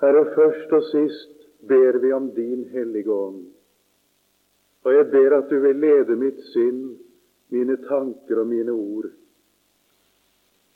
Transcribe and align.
Herre, 0.00 0.24
først 0.34 0.72
og 0.72 0.82
sist 0.82 1.46
ber 1.68 1.98
vi 1.98 2.12
om 2.12 2.30
Din 2.34 2.64
Hellige 2.72 3.12
Ånd. 3.12 3.46
Og 4.84 4.94
jeg 4.94 5.06
ber 5.10 5.36
at 5.36 5.50
du 5.50 5.58
vil 5.58 5.76
lede 5.76 6.16
mitt 6.16 6.38
sinn, 6.52 6.98
mine 7.50 7.76
tanker 7.88 8.38
og 8.38 8.46
mine 8.46 8.72
ord. 8.72 9.08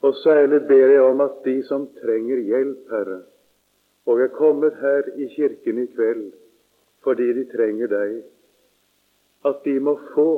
Og 0.02 0.14
særlig 0.14 0.60
ber 0.68 0.88
jeg 0.90 1.02
om 1.02 1.20
at 1.20 1.44
de 1.44 1.62
som 1.62 1.86
trenger 2.00 2.40
hjelp, 2.42 2.88
Herre, 2.90 3.20
og 4.06 4.20
er 4.20 4.32
kommet 4.34 4.74
her 4.80 5.06
i 5.16 5.28
kirken 5.36 5.78
i 5.78 5.86
kveld 5.86 6.32
fordi 7.02 7.32
de 7.34 7.44
trenger 7.50 7.90
deg, 7.90 8.10
at 9.44 9.64
de 9.64 9.72
må 9.82 9.96
få 10.14 10.32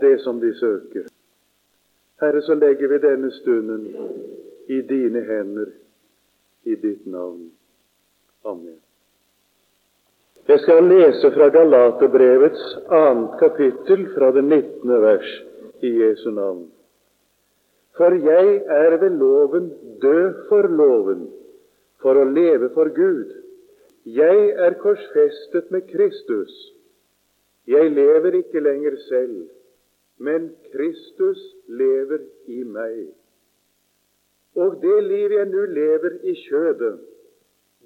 det 0.00 0.20
som 0.22 0.38
de 0.40 0.52
søker. 0.54 1.08
Herre, 2.20 2.42
så 2.42 2.54
legger 2.54 2.88
vi 2.88 2.98
denne 3.02 3.30
stunden 3.34 3.86
i 4.68 4.80
dine 4.80 5.24
hender, 5.26 5.72
i 6.64 6.74
ditt 6.74 7.06
navn. 7.06 7.50
Amen. 8.46 8.78
Jeg 10.46 10.60
skal 10.62 10.84
lese 10.86 11.32
fra 11.34 11.48
Galaterbrevets 11.50 12.66
annet 12.94 13.32
kapittel, 13.40 14.04
fra 14.14 14.28
det 14.36 14.44
19. 14.44 14.92
vers, 15.02 15.30
i 15.82 15.90
Jesu 16.02 16.30
navn. 16.30 16.68
For 17.98 18.14
jeg 18.14 18.60
er 18.76 18.96
ved 19.00 19.16
loven 19.18 19.66
død 20.02 20.46
for 20.48 20.68
loven, 20.82 21.26
for 22.02 22.20
å 22.20 22.28
leve 22.30 22.70
for 22.76 22.92
Gud. 22.94 23.34
Jeg 24.06 24.52
er 24.68 24.78
korsfestet 24.84 25.74
med 25.74 25.88
Kristus. 25.90 26.54
Jeg 27.66 27.90
lever 27.90 28.38
ikke 28.44 28.62
lenger 28.62 29.00
selv, 29.08 29.48
men 30.22 30.52
Kristus 30.70 31.42
lever 31.66 32.22
i 32.46 32.62
meg. 32.62 33.10
Og 34.54 34.78
det 34.86 35.02
liv 35.10 35.34
jeg 35.34 35.50
nå 35.50 35.66
lever 35.74 36.20
i 36.22 36.38
kjødet, 36.46 36.94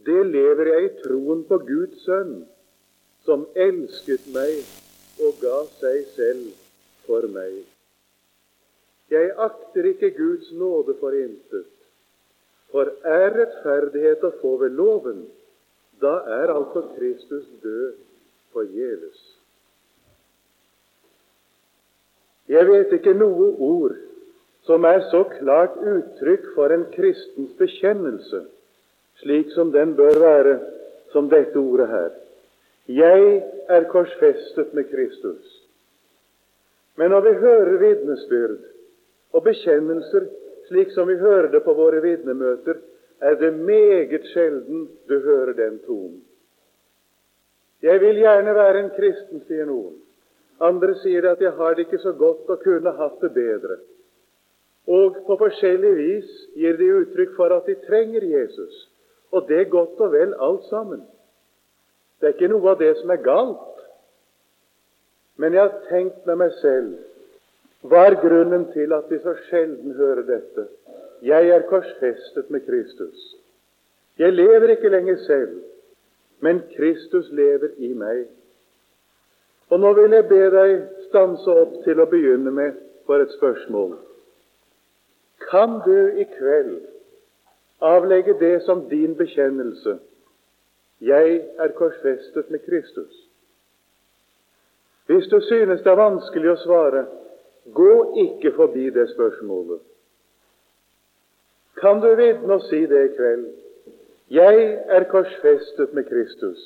det 0.06 0.22
lever 0.27 0.72
jeg 0.72 0.84
i 0.84 0.95
troen 1.02 1.42
på 1.48 1.59
Guds 1.66 2.04
sønn, 2.06 2.45
som 3.27 3.45
elsket 3.54 4.29
meg 4.34 4.62
og 5.20 5.37
ga 5.43 5.59
seg 5.80 6.06
selv 6.15 6.46
for 7.06 7.26
meg. 7.34 7.60
Jeg 9.12 9.32
akter 9.43 9.90
ikke 9.90 10.12
Guds 10.16 10.52
nåde 10.56 10.95
for 11.01 11.16
intet. 11.16 11.68
For 12.71 12.93
er 13.02 13.34
rettferdighet 13.34 14.23
å 14.24 14.30
få 14.40 14.54
ved 14.62 14.76
loven, 14.78 15.24
da 16.01 16.21
er 16.38 16.52
altså 16.54 16.84
Kristus 16.95 17.48
død 17.65 17.98
forgjeves. 18.54 19.18
Jeg 22.51 22.66
vet 22.66 22.95
ikke 22.95 23.15
noe 23.15 23.51
ord 23.62 23.98
som 24.66 24.87
er 24.87 25.02
så 25.10 25.24
klart 25.34 25.76
uttrykk 25.82 26.48
for 26.54 26.73
en 26.74 26.87
kristens 26.95 27.52
bekjennelse 27.59 28.45
slik 29.21 29.52
som 29.54 29.73
den 29.73 29.95
bør 29.96 30.18
være, 30.21 30.59
som 31.13 31.29
dette 31.30 31.59
ordet 31.59 31.88
her. 31.88 32.10
Jeg 32.88 33.43
er 33.68 33.88
korsfestet 33.90 34.74
med 34.74 34.90
Kristus. 34.90 35.57
Men 36.96 37.10
når 37.10 37.21
vi 37.21 37.35
hører 37.45 37.79
vitnesbyrd 37.79 38.59
og 39.32 39.45
bekjennelser 39.45 40.27
slik 40.68 40.93
som 40.95 41.09
vi 41.09 41.16
hører 41.18 41.51
det 41.51 41.65
på 41.65 41.74
våre 41.74 42.01
vitnemøter, 42.02 42.77
er 43.21 43.35
det 43.35 43.54
meget 43.54 44.27
sjelden 44.32 44.88
du 45.09 45.21
hører 45.21 45.52
den 45.52 45.79
tonen. 45.87 46.23
Jeg 47.82 48.01
vil 48.01 48.21
gjerne 48.21 48.55
være 48.55 48.80
en 48.80 48.90
kristen, 48.96 49.43
sier 49.49 49.66
noen. 49.66 49.96
Andre 50.60 50.95
sier 51.01 51.24
at 51.30 51.40
jeg 51.40 51.52
har 51.57 51.74
det 51.74 51.87
ikke 51.87 52.02
så 52.02 52.12
godt 52.12 52.51
og 52.52 52.62
kunne 52.62 52.93
hatt 52.96 53.23
det 53.24 53.32
bedre. 53.34 53.79
Og 54.87 55.16
på 55.27 55.37
forskjellig 55.40 55.93
vis 55.96 56.30
gir 56.57 56.77
de 56.77 56.90
uttrykk 57.01 57.37
for 57.37 57.55
at 57.57 57.66
de 57.66 57.77
trenger 57.87 58.24
Jesus. 58.24 58.90
Og 59.32 59.48
det 59.48 59.60
er 59.60 59.73
godt 59.73 60.00
og 60.00 60.12
vel 60.12 60.34
alt 60.40 60.64
sammen. 60.70 61.04
Det 62.20 62.28
er 62.28 62.34
ikke 62.34 62.52
noe 62.52 62.73
av 62.74 62.80
det 62.80 62.95
som 62.98 63.10
er 63.10 63.23
galt. 63.24 63.84
Men 65.41 65.54
jeg 65.54 65.62
har 65.62 65.87
tenkt 65.88 66.26
med 66.26 66.42
meg 66.42 66.53
selv 66.60 66.98
hva 67.81 68.03
er 68.10 68.19
grunnen 68.21 68.66
til 68.75 68.93
at 68.93 69.06
vi 69.09 69.16
så 69.22 69.32
sjelden 69.47 69.94
hører 69.97 70.27
dette? 70.28 70.66
Jeg 71.25 71.49
er 71.49 71.65
korsfestet 71.69 72.50
med 72.53 72.66
Kristus. 72.66 73.22
Jeg 74.19 74.32
lever 74.32 74.75
ikke 74.75 74.88
lenger 74.93 75.16
selv, 75.25 75.62
men 76.44 76.60
Kristus 76.76 77.31
lever 77.32 77.72
i 77.78 77.93
meg. 77.97 78.26
Og 79.71 79.81
nå 79.81 79.93
vil 79.97 80.12
jeg 80.12 80.28
be 80.28 80.43
deg 80.53 80.76
stanse 81.09 81.56
opp 81.62 81.78
til 81.87 82.03
å 82.03 82.09
begynne 82.10 82.53
med 82.53 82.76
for 83.09 83.25
et 83.25 83.32
spørsmål. 83.38 83.97
Kan 85.49 85.81
du 85.87 86.21
i 86.21 86.26
kveld 86.37 86.90
avlegge 87.81 88.37
det 88.41 88.63
som 88.63 88.89
din 88.89 89.17
bekjennelse. 89.17 89.99
Jeg 91.01 91.41
er 91.59 91.69
korsfestet 91.69 92.51
med 92.51 92.59
Kristus. 92.59 93.27
Hvis 95.07 95.27
du 95.27 95.41
synes 95.41 95.81
det 95.83 95.91
er 95.91 95.99
vanskelig 95.99 96.53
å 96.53 96.61
svare, 96.61 97.07
gå 97.75 97.95
ikke 98.25 98.53
forbi 98.57 98.91
det 98.95 99.09
spørsmålet. 99.11 99.81
Kan 101.81 102.01
du 102.01 102.13
vitne 102.15 102.59
og 102.59 102.67
si 102.69 102.85
det 102.87 103.05
i 103.05 103.13
kveld? 103.17 103.47
Jeg 104.31 104.65
er 104.87 105.09
korsfestet 105.11 105.95
med 105.97 106.05
Kristus. 106.05 106.61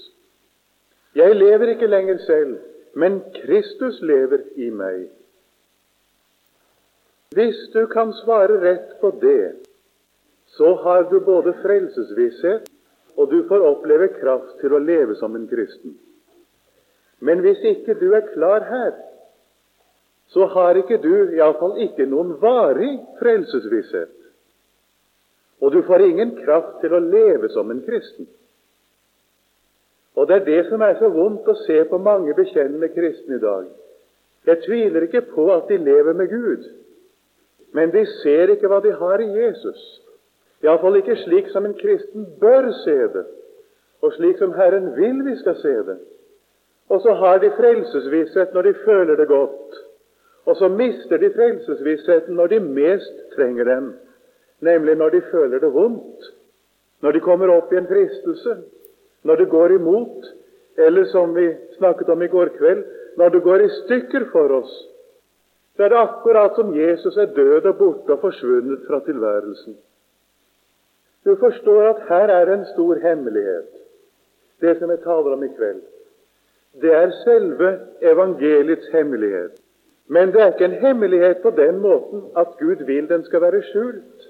Jeg 1.14 1.36
lever 1.36 1.72
ikke 1.72 1.86
lenger 1.86 2.18
selv, 2.26 2.58
men 2.94 3.22
Kristus 3.38 4.02
lever 4.02 4.42
i 4.56 4.70
meg. 4.70 5.06
Hvis 7.34 7.56
du 7.72 7.86
kan 7.86 8.12
svare 8.12 8.60
rett 8.60 8.98
på 9.00 9.10
det, 9.22 9.63
så 10.56 10.74
har 10.84 11.02
du 11.10 11.20
både 11.20 11.54
frelsesvisshet, 11.62 12.70
og 13.16 13.30
du 13.30 13.44
får 13.48 13.62
oppleve 13.66 14.08
kraft 14.20 14.58
til 14.60 14.74
å 14.74 14.82
leve 14.82 15.16
som 15.18 15.34
en 15.36 15.48
kristen. 15.50 15.96
Men 17.18 17.42
hvis 17.42 17.62
ikke 17.64 17.94
du 17.98 18.12
er 18.14 18.26
klar 18.32 18.66
her, 18.68 18.92
så 20.34 20.46
har 20.50 20.78
ikke 20.78 20.98
du 21.02 21.34
iallfall 21.36 21.78
ikke 21.84 22.06
noen 22.10 22.34
varig 22.42 22.96
frelsesvisshet. 23.20 24.14
Og 25.62 25.72
du 25.72 25.82
får 25.86 26.06
ingen 26.06 26.34
kraft 26.42 26.80
til 26.82 26.94
å 26.94 27.02
leve 27.02 27.48
som 27.54 27.70
en 27.70 27.82
kristen. 27.86 28.26
Og 30.14 30.28
det 30.28 30.40
er 30.40 30.46
det 30.46 30.60
som 30.68 30.82
er 30.82 30.98
så 30.98 31.10
vondt 31.10 31.48
å 31.48 31.56
se 31.64 31.80
på 31.90 31.98
mange 32.02 32.34
bekjennende 32.36 32.90
kristne 32.94 33.38
i 33.38 33.42
dag. 33.42 33.66
Jeg 34.46 34.62
tviler 34.66 35.06
ikke 35.06 35.24
på 35.32 35.48
at 35.54 35.70
de 35.70 35.78
lever 35.80 36.14
med 36.14 36.30
Gud, 36.30 36.66
men 37.74 37.90
de 37.90 38.04
ser 38.20 38.52
ikke 38.52 38.68
hva 38.70 38.82
de 38.84 38.92
har 38.94 39.22
i 39.24 39.30
Jesus. 39.32 39.80
Iallfall 40.64 40.96
ikke 40.96 41.16
slik 41.20 41.48
som 41.52 41.66
en 41.68 41.76
kristen 41.76 42.26
bør 42.40 42.70
se 42.84 42.96
det, 43.14 43.24
og 44.02 44.12
slik 44.16 44.38
som 44.40 44.54
Herren 44.56 44.94
vil 44.96 45.24
vi 45.26 45.36
skal 45.40 45.56
se 45.60 45.74
det. 45.88 45.98
Og 46.88 47.00
så 47.00 47.12
har 47.20 47.38
de 47.42 47.50
frelsesvisshet 47.56 48.54
når 48.54 48.62
de 48.62 48.74
føler 48.84 49.16
det 49.16 49.28
godt, 49.28 49.82
og 50.44 50.56
så 50.56 50.68
mister 50.68 51.20
de 51.20 51.32
frelsesvissheten 51.34 52.34
når 52.36 52.46
de 52.46 52.60
mest 52.60 53.20
trenger 53.36 53.64
den, 53.64 53.92
nemlig 54.60 54.96
når 54.96 55.08
de 55.08 55.22
føler 55.30 55.58
det 55.58 55.72
vondt, 55.72 56.32
når 57.00 57.12
de 57.12 57.20
kommer 57.20 57.52
opp 57.52 57.72
i 57.72 57.76
en 57.76 57.88
fristelse, 57.88 58.56
når 59.24 59.36
det 59.36 59.48
går 59.48 59.76
imot, 59.76 60.28
eller 60.76 61.04
som 61.04 61.34
vi 61.36 61.48
snakket 61.78 62.08
om 62.08 62.22
i 62.22 62.28
går 62.28 62.52
kveld, 62.58 62.84
når 63.16 63.28
det 63.28 63.42
går 63.42 63.64
i 63.64 63.72
stykker 63.84 64.28
for 64.32 64.52
oss. 64.60 64.74
Så 65.76 65.84
er 65.84 65.88
det 65.88 65.98
akkurat 65.98 66.56
som 66.56 66.76
Jesus 66.76 67.16
er 67.16 67.32
død 67.36 67.66
og 67.66 67.76
borte 67.78 68.12
og 68.12 68.20
forsvunnet 68.20 68.84
fra 68.88 69.00
tilværelsen. 69.06 69.76
Du 71.24 71.36
forstår 71.36 71.82
at 71.82 72.02
her 72.08 72.28
er 72.28 72.52
en 72.52 72.66
stor 72.74 72.94
hemmelighet, 72.94 73.68
det 74.60 74.78
som 74.78 74.90
jeg 74.90 74.98
taler 75.04 75.32
om 75.32 75.44
i 75.44 75.52
kveld. 75.56 75.82
Det 76.82 76.92
er 76.92 77.10
selve 77.24 77.78
evangeliets 78.02 78.88
hemmelighet. 78.92 79.60
Men 80.06 80.32
det 80.32 80.40
er 80.42 80.52
ikke 80.52 80.64
en 80.64 80.80
hemmelighet 80.80 81.36
på 81.42 81.50
den 81.50 81.78
måten 81.80 82.24
at 82.36 82.56
Gud 82.58 82.84
vil 82.84 83.08
den 83.08 83.24
skal 83.24 83.40
være 83.40 83.62
skjult. 83.62 84.28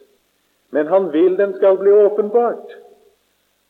Men 0.71 0.87
Han 0.87 1.12
vil 1.12 1.38
den 1.38 1.54
skal 1.56 1.78
bli 1.78 1.91
åpenbart. 1.91 2.78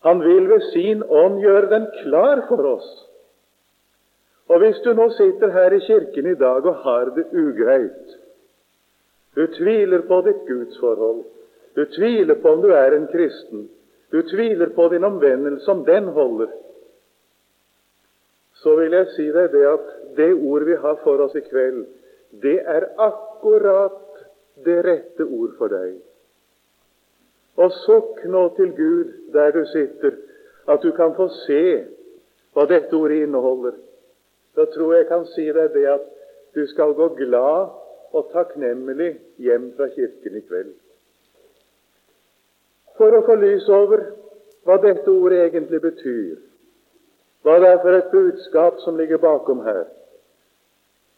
Han 0.03 0.21
vil 0.21 0.49
ved 0.49 0.61
sin 0.73 1.03
ånd 1.09 1.41
gjøre 1.41 1.71
den 1.71 1.87
klar 2.03 2.45
for 2.49 2.67
oss. 2.77 2.91
Og 4.49 4.59
hvis 4.59 4.77
du 4.85 4.93
nå 4.93 5.09
sitter 5.11 5.51
her 5.53 5.73
i 5.73 5.79
kirken 5.79 6.27
i 6.27 6.35
dag 6.35 6.67
og 6.67 6.75
har 6.75 7.05
det 7.17 7.25
ugreit, 7.33 8.19
du 9.37 9.47
tviler 9.47 10.03
på 10.09 10.21
ditt 10.27 10.43
gudsforhold, 10.49 11.25
du 11.75 11.85
tviler 11.85 12.35
på 12.35 12.49
om 12.49 12.63
du 12.63 12.71
er 12.73 12.95
en 12.95 13.07
kristen. 13.07 13.69
Du 14.11 14.23
tviler 14.23 14.67
på 14.67 14.89
din 14.89 15.05
omvendelse, 15.05 15.71
om 15.71 15.85
den 15.85 16.05
holder. 16.05 16.49
Så 18.53 18.77
vil 18.77 18.93
jeg 18.93 19.09
si 19.17 19.27
deg 19.35 19.51
det 19.53 19.65
at 19.67 19.89
det 20.17 20.31
ord 20.35 20.65
vi 20.65 20.77
har 20.79 21.01
for 21.03 21.21
oss 21.25 21.35
i 21.35 21.43
kveld, 21.43 21.85
det 22.43 22.61
er 22.63 22.87
akkurat 22.99 24.23
det 24.65 24.77
rette 24.87 25.27
ord 25.27 25.57
for 25.59 25.75
deg. 25.75 25.97
Og 27.59 27.75
sukk 27.83 28.23
nå 28.31 28.45
til 28.57 28.71
Gud 28.79 29.11
der 29.35 29.51
du 29.55 29.65
sitter, 29.73 30.15
at 30.71 30.83
du 30.83 30.93
kan 30.95 31.15
få 31.19 31.29
se 31.43 31.65
hva 32.55 32.69
dette 32.71 32.95
ordet 32.97 33.27
inneholder. 33.27 33.75
Da 34.55 34.65
tror 34.71 34.95
jeg 34.95 35.03
jeg 35.03 35.11
kan 35.11 35.27
si 35.35 35.51
deg 35.51 35.75
det 35.75 35.87
at 35.91 36.07
du 36.55 36.63
skal 36.71 36.95
gå 36.95 37.11
glad 37.19 37.75
og 38.15 38.31
takknemlig 38.33 39.17
hjem 39.43 39.73
fra 39.77 39.91
kirken 39.91 40.39
i 40.39 40.47
kveld 40.47 40.75
for 42.99 43.15
å 43.15 43.25
få 43.27 43.37
lys 43.41 43.67
over 43.73 44.05
hva 44.65 44.79
dette 44.83 45.11
ordet 45.11 45.43
egentlig 45.49 45.81
betyr, 45.85 46.37
hva 47.45 47.59
det 47.61 47.73
er 47.75 47.81
for 47.83 47.97
et 47.99 48.13
budskap 48.13 48.79
som 48.85 48.97
ligger 49.01 49.21
bakom 49.23 49.65
her, 49.67 49.85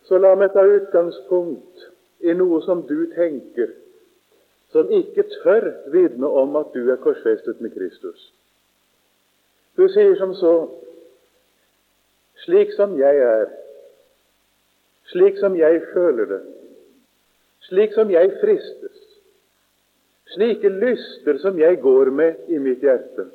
så 0.06 0.18
la 0.22 0.34
meg 0.38 0.54
ta 0.54 0.64
utgangspunkt 0.66 1.86
i 2.26 2.34
noe 2.34 2.62
som 2.66 2.82
du 2.88 3.06
tenker, 3.14 3.74
som 4.74 4.90
ikke 4.92 5.26
tør 5.42 5.68
vitne 5.92 6.26
om 6.26 6.56
at 6.58 6.72
du 6.74 6.90
er 6.90 7.00
korsfestet 7.02 7.60
med 7.62 7.74
Kristus. 7.74 8.32
Du 9.76 9.86
sier 9.92 10.16
som 10.18 10.34
så 10.34 10.54
slik 12.44 12.72
som 12.76 12.96
jeg 12.98 13.22
er, 13.22 13.48
slik 15.12 15.38
som 15.40 15.56
jeg 15.58 15.82
føler 15.92 16.30
det, 16.30 16.42
slik 17.68 17.94
som 17.94 18.10
jeg 18.10 18.32
fristes, 18.42 18.95
slike 20.36 20.70
lyster 20.70 21.40
som 21.42 21.58
jeg 21.58 21.80
går 21.82 22.12
med 22.14 22.52
i 22.52 22.60
mitt 22.62 22.84
hjerte. 22.84 23.26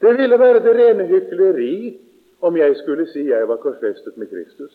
Det 0.00 0.14
ville 0.18 0.38
være 0.38 0.62
det 0.64 0.76
rene 0.76 1.06
hykleri 1.08 1.98
om 2.40 2.56
jeg 2.56 2.76
skulle 2.76 3.06
si 3.10 3.26
jeg 3.28 3.48
var 3.48 3.60
korsfestet 3.60 4.16
med 4.16 4.30
Kristus. 4.30 4.72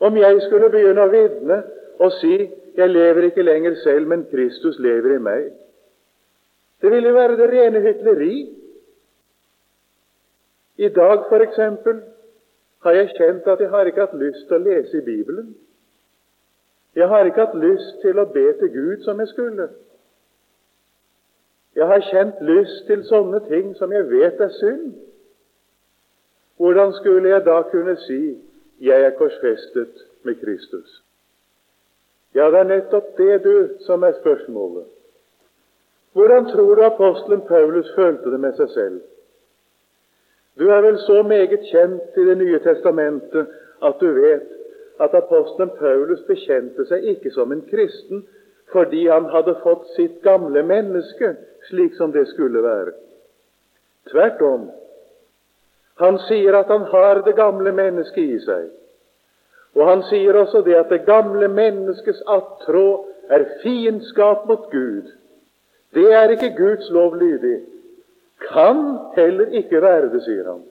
Om 0.00 0.16
jeg 0.16 0.42
skulle 0.46 0.70
begynne 0.70 1.02
å 1.02 1.12
vitne 1.12 1.62
og 2.00 2.12
si 2.20 2.36
jeg 2.76 2.88
lever 2.90 3.26
ikke 3.28 3.42
lenger 3.42 3.74
selv, 3.82 4.06
men 4.08 4.28
Kristus 4.30 4.78
lever 4.78 5.16
i 5.16 5.22
meg. 5.22 5.50
Det 6.80 6.90
ville 6.92 7.14
være 7.14 7.36
det 7.36 7.48
rene 7.50 7.80
hykleri. 7.84 8.36
I 10.80 10.88
dag, 10.88 11.26
f.eks., 11.28 11.58
har 12.80 12.96
jeg 12.96 13.10
kjent 13.18 13.48
at 13.52 13.60
jeg 13.60 13.68
har 13.68 13.88
ikke 13.90 14.06
hatt 14.06 14.16
lyst 14.16 14.46
til 14.48 14.56
å 14.56 14.64
lese 14.64 14.96
i 14.96 15.04
Bibelen. 15.04 15.50
Jeg 16.94 17.08
har 17.08 17.24
ikke 17.24 17.40
hatt 17.40 17.58
lyst 17.58 18.00
til 18.02 18.18
å 18.18 18.26
be 18.34 18.46
til 18.58 18.72
Gud 18.74 19.04
som 19.04 19.20
jeg 19.20 19.28
skulle. 19.28 19.68
Jeg 21.76 21.86
har 21.86 22.02
kjent 22.10 22.40
lyst 22.42 22.86
til 22.86 23.04
sånne 23.06 23.40
ting 23.46 23.76
som 23.78 23.92
jeg 23.94 24.08
vet 24.10 24.40
er 24.40 24.50
synd. 24.58 24.94
Hvordan 26.60 26.92
skulle 26.98 27.28
jeg 27.28 27.44
da 27.44 27.62
kunne 27.62 27.96
si 27.96 28.38
'Jeg 28.80 29.02
er 29.02 29.10
korsfestet 29.10 29.94
med 30.22 30.34
Kristus'? 30.34 31.02
Ja, 32.34 32.50
det 32.50 32.58
er 32.58 32.64
nettopp 32.64 33.16
det, 33.16 33.44
du, 33.44 33.68
som 33.80 34.02
er 34.02 34.12
spørsmålet. 34.12 34.84
Hvordan 36.12 36.46
tror 36.46 36.74
du 36.74 36.82
apostelen 36.82 37.42
Paulus 37.48 37.94
følte 37.94 38.30
det 38.30 38.40
med 38.40 38.52
seg 38.52 38.68
selv? 38.68 39.00
Du 40.58 40.68
er 40.68 40.80
vel 40.80 40.98
så 40.98 41.22
meget 41.22 41.60
kjent 41.72 42.16
i 42.16 42.20
Det 42.20 42.38
nye 42.38 42.58
testamentet 42.58 43.46
at 43.82 43.94
du 44.00 44.12
vet 44.12 44.59
at 45.00 45.14
apostelen 45.14 45.70
Paulus 45.78 46.20
bekjente 46.28 46.84
seg 46.88 47.06
ikke 47.14 47.32
som 47.34 47.52
en 47.52 47.64
kristen 47.70 48.26
fordi 48.72 49.06
han 49.08 49.26
hadde 49.32 49.56
fått 49.64 49.88
sitt 49.96 50.20
gamle 50.22 50.62
menneske 50.62 51.34
slik 51.68 51.96
som 51.98 52.12
det 52.12 52.26
skulle 52.30 52.62
være. 52.62 52.92
Tvert 54.10 54.42
om. 54.42 54.68
Han 56.00 56.18
sier 56.28 56.56
at 56.56 56.70
han 56.72 56.86
har 56.92 57.22
det 57.26 57.34
gamle 57.36 57.72
mennesket 57.76 58.36
i 58.36 58.38
seg. 58.44 58.68
Og 59.76 59.86
han 59.86 60.04
sier 60.08 60.36
også 60.38 60.62
det 60.66 60.76
at 60.78 60.90
det 60.90 61.04
gamle 61.06 61.48
menneskets 61.48 62.22
attrå 62.26 62.86
er 63.30 63.46
fiendskap 63.62 64.46
mot 64.48 64.70
Gud. 64.70 65.10
Det 65.94 66.06
er 66.14 66.32
ikke 66.34 66.54
Guds 66.56 66.90
lov 66.90 67.16
lydig. 67.18 67.60
Kan 68.50 68.98
heller 69.16 69.52
ikke 69.60 69.82
være 69.82 70.08
det, 70.14 70.22
sier 70.24 70.46
han. 70.48 70.62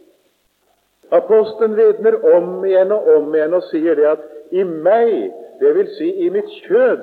Apostelen 1.11 1.75
vitner 1.75 2.19
om 2.35 2.65
igjen 2.65 2.91
og 2.93 3.07
om 3.15 3.35
igjen 3.35 3.55
og 3.57 3.65
sier 3.71 3.97
det 3.97 4.07
at 4.11 4.25
i 4.53 4.63
meg, 4.63 5.31
vil 5.59 5.89
si 5.97 6.09
i 6.25 6.29
mitt 6.33 6.49
kjød, 6.67 7.01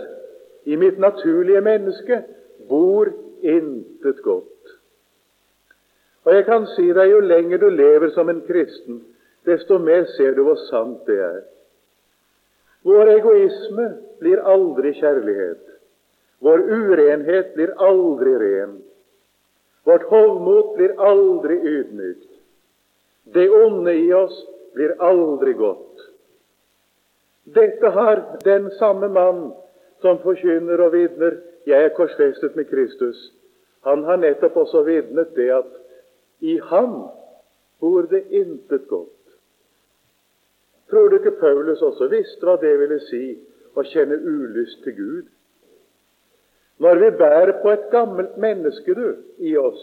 i 0.66 0.76
mitt 0.78 0.98
naturlige 0.98 1.60
menneske, 1.62 2.22
bor 2.68 3.10
intet 3.42 4.22
godt. 4.22 4.72
Og 6.26 6.34
jeg 6.34 6.46
kan 6.46 6.66
si 6.74 6.88
deg, 6.90 7.10
jo 7.10 7.20
lenger 7.22 7.60
du 7.62 7.68
lever 7.70 8.10
som 8.14 8.30
en 8.30 8.42
kristen, 8.46 9.02
desto 9.46 9.78
mer 9.78 10.08
ser 10.16 10.34
du 10.34 10.42
hvor 10.46 10.58
sant 10.66 11.06
det 11.06 11.20
er. 11.22 11.42
Vår 12.86 13.10
egoisme 13.16 13.86
blir 14.22 14.42
aldri 14.42 14.92
kjærlighet. 14.98 15.62
Vår 16.42 16.62
urenhet 16.66 17.54
blir 17.54 17.72
aldri 17.82 18.34
ren. 18.42 18.76
Vårt 19.86 20.06
hovmot 20.10 20.74
blir 20.76 20.94
aldri 20.98 21.56
ydmykt. 21.62 22.35
Det 23.34 23.48
onde 23.50 23.94
i 23.94 24.12
oss 24.12 24.36
blir 24.74 24.94
aldri 25.02 25.52
godt. 25.52 26.04
Dette 27.44 27.90
har 27.94 28.22
den 28.44 28.70
samme 28.78 29.08
mann 29.08 29.52
som 30.02 30.18
forkynner 30.22 30.80
og 30.80 30.92
vitner 30.92 31.40
'Jeg 31.66 31.84
er 31.84 31.94
korsfestet 31.96 32.56
med 32.56 32.64
Kristus', 32.70 33.32
han 33.84 34.04
har 34.04 34.16
nettopp 34.16 34.56
også 34.56 34.82
vitnet 34.82 35.34
det 35.36 35.50
at 35.50 35.72
i 36.40 36.58
ham 36.58 37.08
bor 37.80 38.02
det 38.02 38.24
intet 38.30 38.88
godt. 38.88 39.10
Tror 40.90 41.08
du 41.08 41.16
ikke 41.16 41.38
Paulus 41.40 41.82
også 41.82 42.08
visste 42.08 42.46
hva 42.46 42.56
det 42.62 42.78
ville 42.78 42.98
si 43.10 43.38
å 43.74 43.82
kjenne 43.82 44.18
ulyst 44.22 44.82
til 44.84 44.96
Gud? 44.96 45.26
Når 46.78 46.94
vi 46.94 47.10
bærer 47.18 47.62
på 47.62 47.70
et 47.70 47.86
gammelt 47.90 48.36
menneske 48.38 48.94
du, 48.94 49.16
i 49.38 49.56
oss 49.56 49.80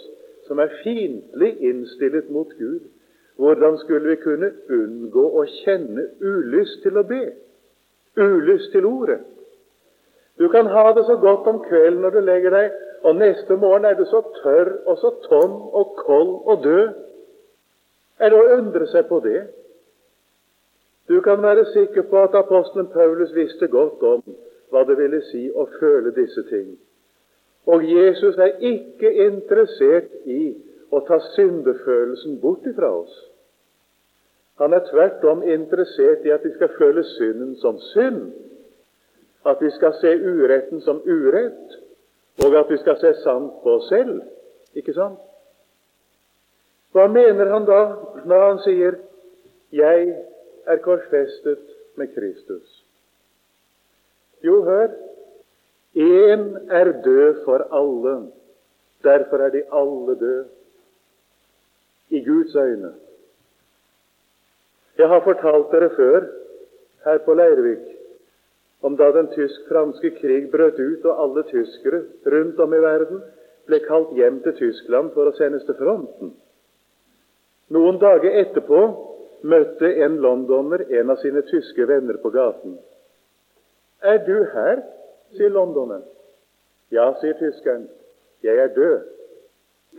som 0.47 0.59
er 0.59 0.75
fiendtlig 0.83 1.55
innstillet 1.63 2.29
mot 2.29 2.51
Gud, 2.59 2.83
hvordan 3.35 3.77
skulle 3.77 4.09
vi 4.09 4.15
kunne 4.21 4.51
unngå 4.69 5.23
å 5.39 5.45
kjenne 5.63 6.07
ulyst 6.21 6.83
til 6.83 6.97
å 6.97 7.05
be? 7.07 7.23
Ulyst 8.17 8.71
til 8.71 8.85
ordet. 8.85 9.19
Du 10.37 10.47
kan 10.49 10.65
ha 10.65 10.91
det 10.93 11.05
så 11.05 11.15
godt 11.21 11.47
om 11.49 11.63
kvelden 11.65 12.01
når 12.01 12.09
du 12.09 12.19
legger 12.19 12.53
deg, 12.53 12.77
og 13.03 13.15
neste 13.15 13.57
morgen 13.57 13.85
er 13.85 13.97
du 13.97 14.05
så 14.05 14.21
tørr 14.41 14.71
og 14.85 14.97
så 14.97 15.11
tom 15.27 15.57
og 15.73 15.97
kold 16.05 16.31
og 16.45 16.63
død. 16.63 16.93
Er 18.19 18.29
det 18.29 18.39
å 18.39 18.55
undre 18.57 18.87
seg 18.87 19.09
på 19.09 19.19
det? 19.25 19.43
Du 21.09 21.19
kan 21.21 21.41
være 21.43 21.65
sikker 21.73 22.05
på 22.09 22.21
at 22.23 22.35
apostelen 22.35 22.87
Paulus 22.93 23.33
visste 23.35 23.67
godt 23.67 24.03
om 24.07 24.21
hva 24.71 24.85
det 24.87 24.97
ville 24.97 25.19
si 25.29 25.49
å 25.51 25.65
føle 25.79 26.13
disse 26.15 26.45
ting. 26.49 26.77
Og 27.67 27.83
Jesus 27.83 28.37
er 28.37 28.55
ikke 28.59 29.11
interessert 29.25 30.15
i 30.25 30.53
å 30.93 31.01
ta 31.07 31.19
syndefølelsen 31.33 32.37
bort 32.41 32.65
ifra 32.69 32.91
oss. 33.01 33.13
Han 34.61 34.73
er 34.77 34.85
tvert 34.85 35.23
om 35.25 35.41
interessert 35.49 36.25
i 36.27 36.33
at 36.33 36.43
vi 36.45 36.53
skal 36.53 36.75
føle 36.77 37.03
synden 37.15 37.55
som 37.61 37.79
synd, 37.89 38.27
at 39.49 39.61
vi 39.61 39.71
skal 39.75 39.95
se 39.99 40.13
uretten 40.13 40.83
som 40.85 41.01
urett, 41.05 41.79
og 42.45 42.55
at 42.55 42.69
vi 42.69 42.77
skal 42.81 42.99
se 43.01 43.15
sant 43.23 43.57
på 43.63 43.77
oss 43.79 43.89
selv. 43.89 44.21
Ikke 44.77 44.93
sant? 44.93 45.19
Hva 46.93 47.07
mener 47.09 47.49
han 47.49 47.65
da 47.65 47.81
når 48.29 48.45
han 48.47 48.59
sier 48.65 48.99
'Jeg 49.73 50.15
er 50.67 50.77
korsfestet 50.77 51.65
med 51.97 52.13
Kristus'? 52.13 52.83
Jo, 54.43 54.61
hør. 54.61 54.89
Én 55.95 56.69
er 56.69 57.01
død 57.01 57.43
for 57.45 57.67
alle. 57.71 58.31
Derfor 59.03 59.37
er 59.37 59.49
de 59.49 59.63
alle 59.71 60.15
døde 60.19 60.62
i 62.13 62.21
Guds 62.25 62.55
øyne. 62.55 62.93
Jeg 64.97 65.07
har 65.09 65.23
fortalt 65.25 65.71
dere 65.71 65.89
før 65.95 66.25
her 67.05 67.17
på 67.25 67.33
Leirvik 67.33 67.85
om 68.83 68.97
da 68.97 69.09
den 69.15 69.29
tysk-franske 69.33 70.11
krig 70.19 70.51
brøt 70.51 70.79
ut 70.79 71.05
og 71.05 71.23
alle 71.23 71.43
tyskere 71.49 72.03
rundt 72.33 72.59
om 72.59 72.73
i 72.73 72.81
verden 72.83 73.23
ble 73.67 73.79
kalt 73.87 74.11
hjem 74.17 74.41
til 74.43 74.53
Tyskland 74.59 75.13
for 75.15 75.29
å 75.29 75.35
sendes 75.37 75.63
til 75.65 75.77
fronten. 75.79 76.33
Noen 77.73 77.97
dager 78.01 78.37
etterpå 78.43 78.81
møtte 79.53 79.89
en 80.05 80.19
londoner 80.25 80.83
en 80.99 81.13
av 81.15 81.21
sine 81.23 81.41
tyske 81.49 81.87
venner 81.87 82.19
på 82.21 82.29
gaten. 82.29 82.77
'Er 84.03 84.17
du 84.27 84.43
her?' 84.53 84.83
sier 85.31 85.49
londoneren. 85.49 86.03
'Ja', 86.91 87.13
sier 87.21 87.33
tyskeren. 87.39 87.89
'Jeg 88.43 88.57
er 88.57 88.67
død'. 88.67 89.01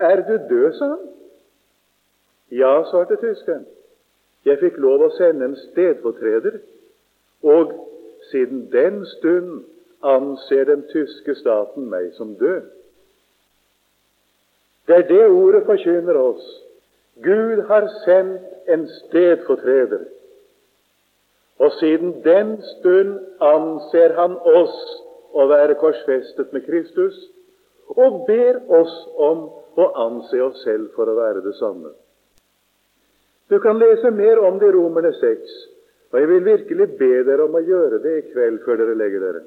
'Er 0.00 0.20
du 0.28 0.34
død', 0.54 0.78
sa 0.78 0.88
han. 0.88 1.08
Ja, 2.54 2.84
svarte 2.90 3.16
tyskeren. 3.18 3.64
Jeg 4.46 4.60
fikk 4.60 4.76
lov 4.78 5.02
å 5.06 5.12
sende 5.16 5.48
en 5.48 5.56
stedfortreder, 5.70 6.60
og 7.42 7.72
siden 8.30 8.66
den 8.72 9.00
stund 9.16 9.64
anser 10.04 10.68
den 10.68 10.84
tyske 10.92 11.34
staten 11.40 11.88
meg 11.90 12.12
som 12.18 12.34
død. 12.38 12.68
Det 14.86 14.96
er 15.00 15.06
det 15.08 15.24
ordet 15.30 15.64
forkynner 15.66 16.18
oss. 16.20 16.44
Gud 17.24 17.64
har 17.70 17.88
sendt 18.04 18.68
en 18.68 18.86
stedfortreder. 18.98 20.04
Og 21.58 21.72
siden 21.80 22.20
den 22.24 22.58
stund 22.74 23.18
anser 23.40 24.14
han 24.18 24.36
oss 24.36 24.78
å 25.32 25.48
være 25.50 25.78
korsfestet 25.80 26.52
med 26.52 26.66
Kristus, 26.68 27.16
og 27.88 28.24
ber 28.28 28.60
oss 28.68 28.94
om 29.16 29.48
å 29.80 29.90
anse 30.06 30.40
oss 30.42 30.62
selv 30.62 30.92
for 30.94 31.08
å 31.10 31.18
være 31.18 31.42
det 31.44 31.56
samme. 31.58 31.94
Du 33.48 33.58
kan 33.60 33.78
lese 33.78 34.10
mer 34.10 34.38
om 34.38 34.58
det 34.58 34.68
i 34.68 34.72
Romerne 34.72 35.12
6, 35.12 35.54
og 36.12 36.20
jeg 36.20 36.28
vil 36.28 36.44
virkelig 36.44 36.88
be 36.98 37.12
dere 37.26 37.44
om 37.44 37.56
å 37.58 37.62
gjøre 37.64 38.00
det 38.04 38.16
i 38.18 38.26
kveld 38.32 38.62
før 38.64 38.80
dere 38.80 38.96
legger 38.96 39.24
dere. 39.26 39.42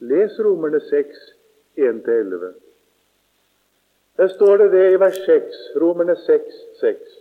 Les 0.00 0.38
Romerne 0.40 0.80
6, 0.88 1.24
1-11. 1.76 2.52
Der 4.20 4.28
står 4.28 4.56
det 4.62 4.70
det 4.72 4.86
i 4.92 5.00
vers 5.00 5.18
6, 5.26 5.58
Romerne 5.80 6.16
6, 6.16 6.62
6. 6.80 7.18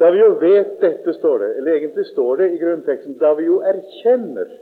Da 0.00 0.10
vi 0.10 0.18
jo 0.18 0.30
vet 0.40 0.80
dette, 0.80 1.12
står 1.12 1.38
det, 1.38 1.50
eller 1.58 1.76
egentlig 1.76 2.06
står 2.06 2.36
det 2.36 2.48
i 2.52 2.58
grunnteksten, 2.62 3.18
da 3.20 3.34
vi 3.38 3.46
jo 3.46 3.60
erkjenner, 3.62 4.56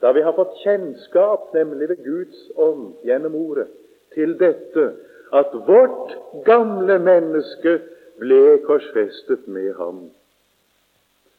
da 0.00 0.12
vi 0.12 0.24
har 0.24 0.34
fått 0.36 0.58
kjennskap, 0.64 1.48
nemlig 1.54 1.88
ved 1.88 2.02
Guds 2.04 2.42
ånd 2.56 2.92
gjennom 3.06 3.38
ordet, 3.38 3.68
til 4.14 4.34
dette 4.40 4.90
at 5.32 5.54
vårt 5.66 6.14
gamle 6.44 6.98
menneske 6.98 7.78
ble 8.20 8.58
korsfestet 8.66 9.48
med 9.48 9.74
ham. 9.78 10.08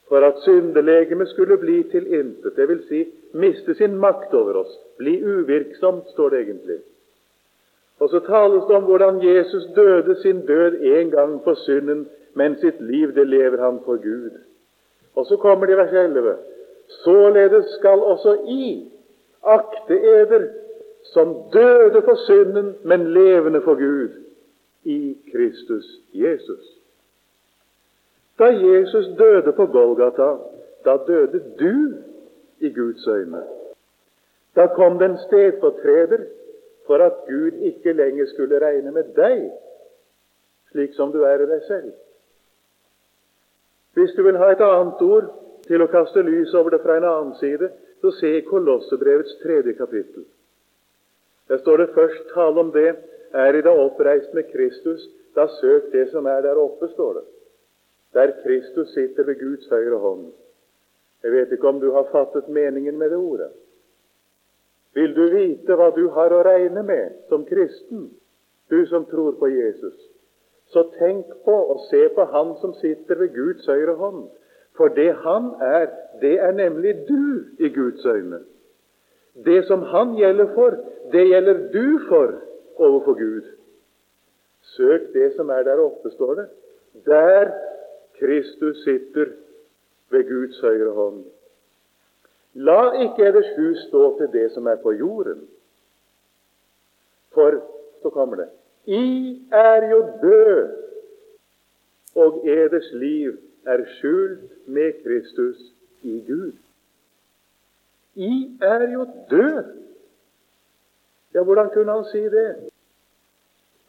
For 0.09 0.25
at 0.27 0.41
syndelegemet 0.43 1.29
skulle 1.29 1.57
bli 1.57 1.83
til 1.91 2.07
intet, 2.13 2.57
dvs. 2.57 2.87
Si, 2.87 3.05
miste 3.33 3.75
sin 3.75 3.95
makt 3.95 4.33
over 4.33 4.63
oss, 4.63 4.73
bli 4.97 5.21
uvirksomt, 5.23 6.09
står 6.11 6.29
det 6.29 6.41
egentlig. 6.45 6.79
Og 7.99 8.09
så 8.09 8.19
tales 8.25 8.63
det 8.67 8.75
om 8.75 8.83
hvordan 8.89 9.21
Jesus 9.23 9.65
døde 9.75 10.15
sin 10.21 10.45
død 10.45 10.81
en 10.81 11.11
gang 11.11 11.43
for 11.43 11.53
synden, 11.53 12.09
men 12.33 12.57
sitt 12.59 12.81
liv 12.81 13.13
det 13.15 13.27
lever 13.27 13.61
han 13.61 13.79
for 13.85 14.01
Gud. 14.01 14.39
Og 15.15 15.25
så 15.25 15.37
kommer 15.37 15.65
det 15.65 15.73
i 15.73 15.77
vers 15.77 15.93
11. 15.93 16.35
Således 17.03 17.65
skal 17.79 17.99
også 17.99 18.35
I 18.47 18.91
akte 19.43 19.99
eder 19.99 20.47
som 21.13 21.35
døde 21.53 22.01
for 22.01 22.15
synden, 22.15 22.75
men 22.83 23.13
levende 23.13 23.61
for 23.61 23.75
Gud, 23.75 24.09
i 24.83 25.17
Kristus 25.31 25.85
Jesus. 26.13 26.77
Da 28.39 28.45
Jesus 28.45 29.05
døde 29.17 29.53
på 29.53 29.65
Golgata, 29.65 30.35
da 30.85 30.97
døde 31.07 31.43
du 31.59 31.97
i 32.59 32.73
Guds 32.73 33.07
øyne. 33.07 33.43
Da 34.55 34.67
kom 34.67 34.99
det 34.99 35.09
en 35.09 35.17
stedfortreder 35.27 36.25
for 36.85 36.97
at 36.97 37.13
Gud 37.27 37.51
ikke 37.51 37.93
lenger 37.93 38.25
skulle 38.25 38.65
regne 38.65 38.91
med 38.91 39.03
deg 39.15 39.51
slik 40.71 40.93
som 40.95 41.11
du 41.11 41.23
er 41.23 41.43
i 41.43 41.47
deg 41.49 41.63
selv. 41.67 41.91
Hvis 43.93 44.13
du 44.17 44.23
vil 44.23 44.37
ha 44.39 44.51
et 44.51 44.63
annet 44.63 45.01
ord 45.03 45.31
til 45.67 45.83
å 45.83 45.89
kaste 45.91 46.23
lys 46.23 46.53
over 46.55 46.75
det 46.75 46.81
fra 46.83 46.97
en 46.97 47.07
annen 47.07 47.33
side, 47.39 47.69
så 48.01 48.11
se 48.17 48.37
i 48.37 48.45
Kolossebrevets 48.47 49.35
tredje 49.43 49.73
kapittel. 49.77 50.23
Der 51.47 51.59
står 51.59 51.77
det 51.77 51.93
først 51.93 52.31
tale 52.33 52.59
om 52.59 52.71
det 52.71 52.95
er 53.33 53.53
i 53.53 53.61
det 53.61 53.71
oppreist 53.71 54.33
med 54.33 54.43
Kristus, 54.51 55.09
da 55.35 55.47
søk 55.61 55.91
det 55.91 56.09
som 56.11 56.25
er 56.25 56.41
der 56.41 56.59
oppe, 56.59 56.87
står 56.87 57.13
det. 57.13 57.25
Der 58.13 58.31
Kristus 58.43 58.93
sitter 58.93 59.23
ved 59.23 59.39
Guds 59.39 59.69
høyre 59.69 59.97
hånd. 59.97 60.31
Jeg 61.23 61.31
vet 61.31 61.51
ikke 61.51 61.67
om 61.67 61.79
du 61.79 61.91
har 61.91 62.07
fattet 62.11 62.47
meningen 62.47 62.97
med 62.97 63.09
det 63.09 63.17
ordet. 63.17 63.51
Vil 64.93 65.15
du 65.15 65.29
vite 65.31 65.75
hva 65.75 65.91
du 65.95 66.09
har 66.09 66.33
å 66.35 66.43
regne 66.43 66.83
med 66.83 67.21
som 67.29 67.45
kristen, 67.47 68.09
du 68.69 68.85
som 68.85 69.05
tror 69.05 69.37
på 69.39 69.47
Jesus, 69.47 69.95
så 70.71 70.83
tenk 70.99 71.27
på 71.45 71.55
og 71.73 71.79
se 71.89 72.07
på 72.15 72.25
Han 72.31 72.55
som 72.61 72.73
sitter 72.79 73.19
ved 73.19 73.33
Guds 73.35 73.67
høyre 73.67 73.95
hånd. 73.95 74.27
For 74.75 74.87
det 74.87 75.13
Han 75.23 75.51
er, 75.61 75.87
det 76.21 76.39
er 76.39 76.51
nemlig 76.51 76.95
du 77.07 77.43
i 77.59 77.69
Guds 77.69 78.05
øyne. 78.05 78.39
Det 79.45 79.65
som 79.67 79.81
Han 79.81 80.15
gjelder 80.15 80.53
for, 80.55 80.77
det 81.11 81.27
gjelder 81.27 81.67
du 81.73 81.99
for 82.09 82.39
overfor 82.75 83.13
Gud. 83.13 83.41
Søk 84.61 85.13
det 85.13 85.33
som 85.35 85.49
er 85.49 85.63
der 85.63 85.79
oppe, 85.79 86.11
står 86.11 86.33
det. 86.33 86.49
Der 87.05 87.51
Kristus 88.19 88.83
sitter 88.83 89.25
ved 90.09 90.29
Guds 90.29 90.59
høyre 90.61 90.93
hånd. 90.93 91.23
La 92.53 92.91
ikke 93.03 93.27
eders 93.29 93.49
hus 93.57 93.77
stå 93.87 94.17
til 94.17 94.27
det 94.33 94.51
som 94.51 94.67
er 94.67 94.75
på 94.75 94.91
jorden. 94.91 95.47
For 97.33 97.61
så 98.01 98.09
kommer 98.09 98.35
det 98.35 98.49
I 98.85 99.41
er 99.51 99.89
jo 99.89 99.99
død, 100.21 100.69
og 102.15 102.47
eders 102.47 102.91
liv 102.93 103.37
er 103.65 103.85
skjult 103.97 104.67
med 104.67 104.93
Kristus 105.03 105.57
i 106.01 106.23
Gud. 106.27 106.51
I 108.15 108.57
er 108.61 108.91
jo 108.91 109.07
død. 109.29 109.80
Ja, 111.33 111.43
hvordan 111.43 111.69
kunne 111.69 111.91
han 111.91 112.05
si 112.11 112.21
det? 112.29 112.47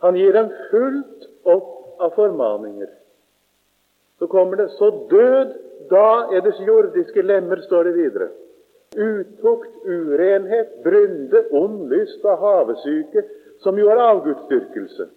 Han 0.02 0.16
gir 0.18 0.32
dem 0.32 0.50
fullt 0.70 1.26
opp 1.42 2.00
av 2.02 2.14
formaninger. 2.14 2.88
Så 4.18 4.26
kommer 4.26 4.56
det 4.56 4.68
Så 4.78 4.90
død 5.10 5.54
da 5.90 6.28
eders 6.36 6.60
jordiske 6.60 7.22
lemmer, 7.22 7.56
står 7.56 7.84
det 7.84 7.92
videre. 7.92 8.28
Utukt, 8.96 9.72
urenhet, 9.84 10.82
brynde, 10.84 11.44
ond 11.50 11.88
lyst 11.90 12.24
og 12.24 12.38
havesyke, 12.38 13.24
som 13.62 13.78
jo 13.78 13.88
er 13.90 14.02
avgudsdyrkelse. 14.02 15.08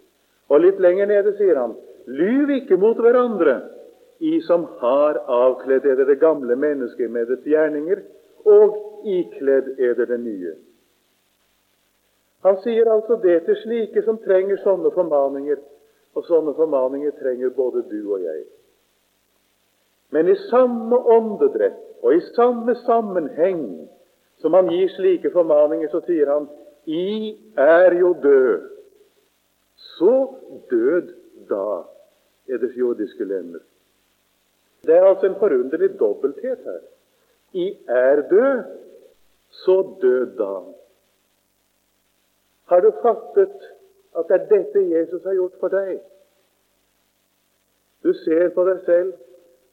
Og 0.49 0.61
litt 0.61 0.79
lenger 0.79 1.09
nede 1.09 1.33
sier 1.37 1.57
han, 1.59 1.75
lyv 2.05 2.53
ikke 2.59 2.77
mot 2.81 2.97
hverandre, 3.01 3.59
i 4.19 4.39
som 4.47 4.63
har 4.79 5.19
avkledd 5.27 5.85
eder 5.85 6.07
det 6.07 6.21
gamle 6.21 6.55
mennesket 6.55 7.11
med 7.11 7.27
dets 7.29 7.45
gjerninger, 7.49 8.01
og 8.45 8.77
ikledd 9.05 9.75
eder 9.81 10.07
det 10.13 10.19
nye. 10.21 10.53
Han 12.45 12.59
sier 12.61 12.89
altså 12.91 13.17
det 13.23 13.39
til 13.47 13.57
slike 13.63 14.03
som 14.05 14.19
trenger 14.21 14.59
sånne 14.61 14.91
formaninger, 14.93 15.57
og 16.15 16.27
sånne 16.27 16.53
formaninger 16.55 17.15
trenger 17.17 17.55
både 17.57 17.81
du 17.89 17.99
og 18.13 18.21
jeg. 18.21 18.43
Men 20.13 20.29
i 20.29 20.37
samme 20.47 20.99
åndedrett 21.17 21.81
og 22.05 22.13
i 22.13 22.21
samme 22.35 22.75
sammenheng 22.85 23.65
som 24.43 24.53
han 24.53 24.69
gir 24.69 24.91
slike 24.93 25.31
formaninger, 25.33 25.89
så 25.89 26.03
sier 26.05 26.29
han 26.29 26.47
I 26.85 27.33
er 27.57 27.95
jo 27.97 28.13
død. 28.21 28.69
Så 29.97 30.13
død 30.69 31.09
da 31.49 31.81
er 32.47 32.61
det 32.61 32.75
jordiske 32.77 33.25
lemmer. 33.25 33.63
Det 34.85 34.93
er 34.93 35.07
altså 35.07 35.31
en 35.31 35.39
forunderlig 35.39 35.95
dobbelthet 35.99 36.61
her. 36.61 36.81
I 37.57 37.71
er 37.89 38.21
død, 38.29 38.63
så 39.65 39.81
død 40.01 40.37
da. 40.37 40.53
Har 42.65 42.81
du 42.81 42.91
fattet 43.01 43.71
at 44.15 44.27
det 44.29 44.35
er 44.35 44.49
dette 44.49 44.83
Jesus 44.89 45.23
har 45.23 45.37
gjort 45.37 45.57
for 45.59 45.73
deg? 45.73 45.99
Du 48.03 48.13
ser 48.13 48.49
på 48.55 48.65
deg 48.67 48.81
selv. 48.85 49.13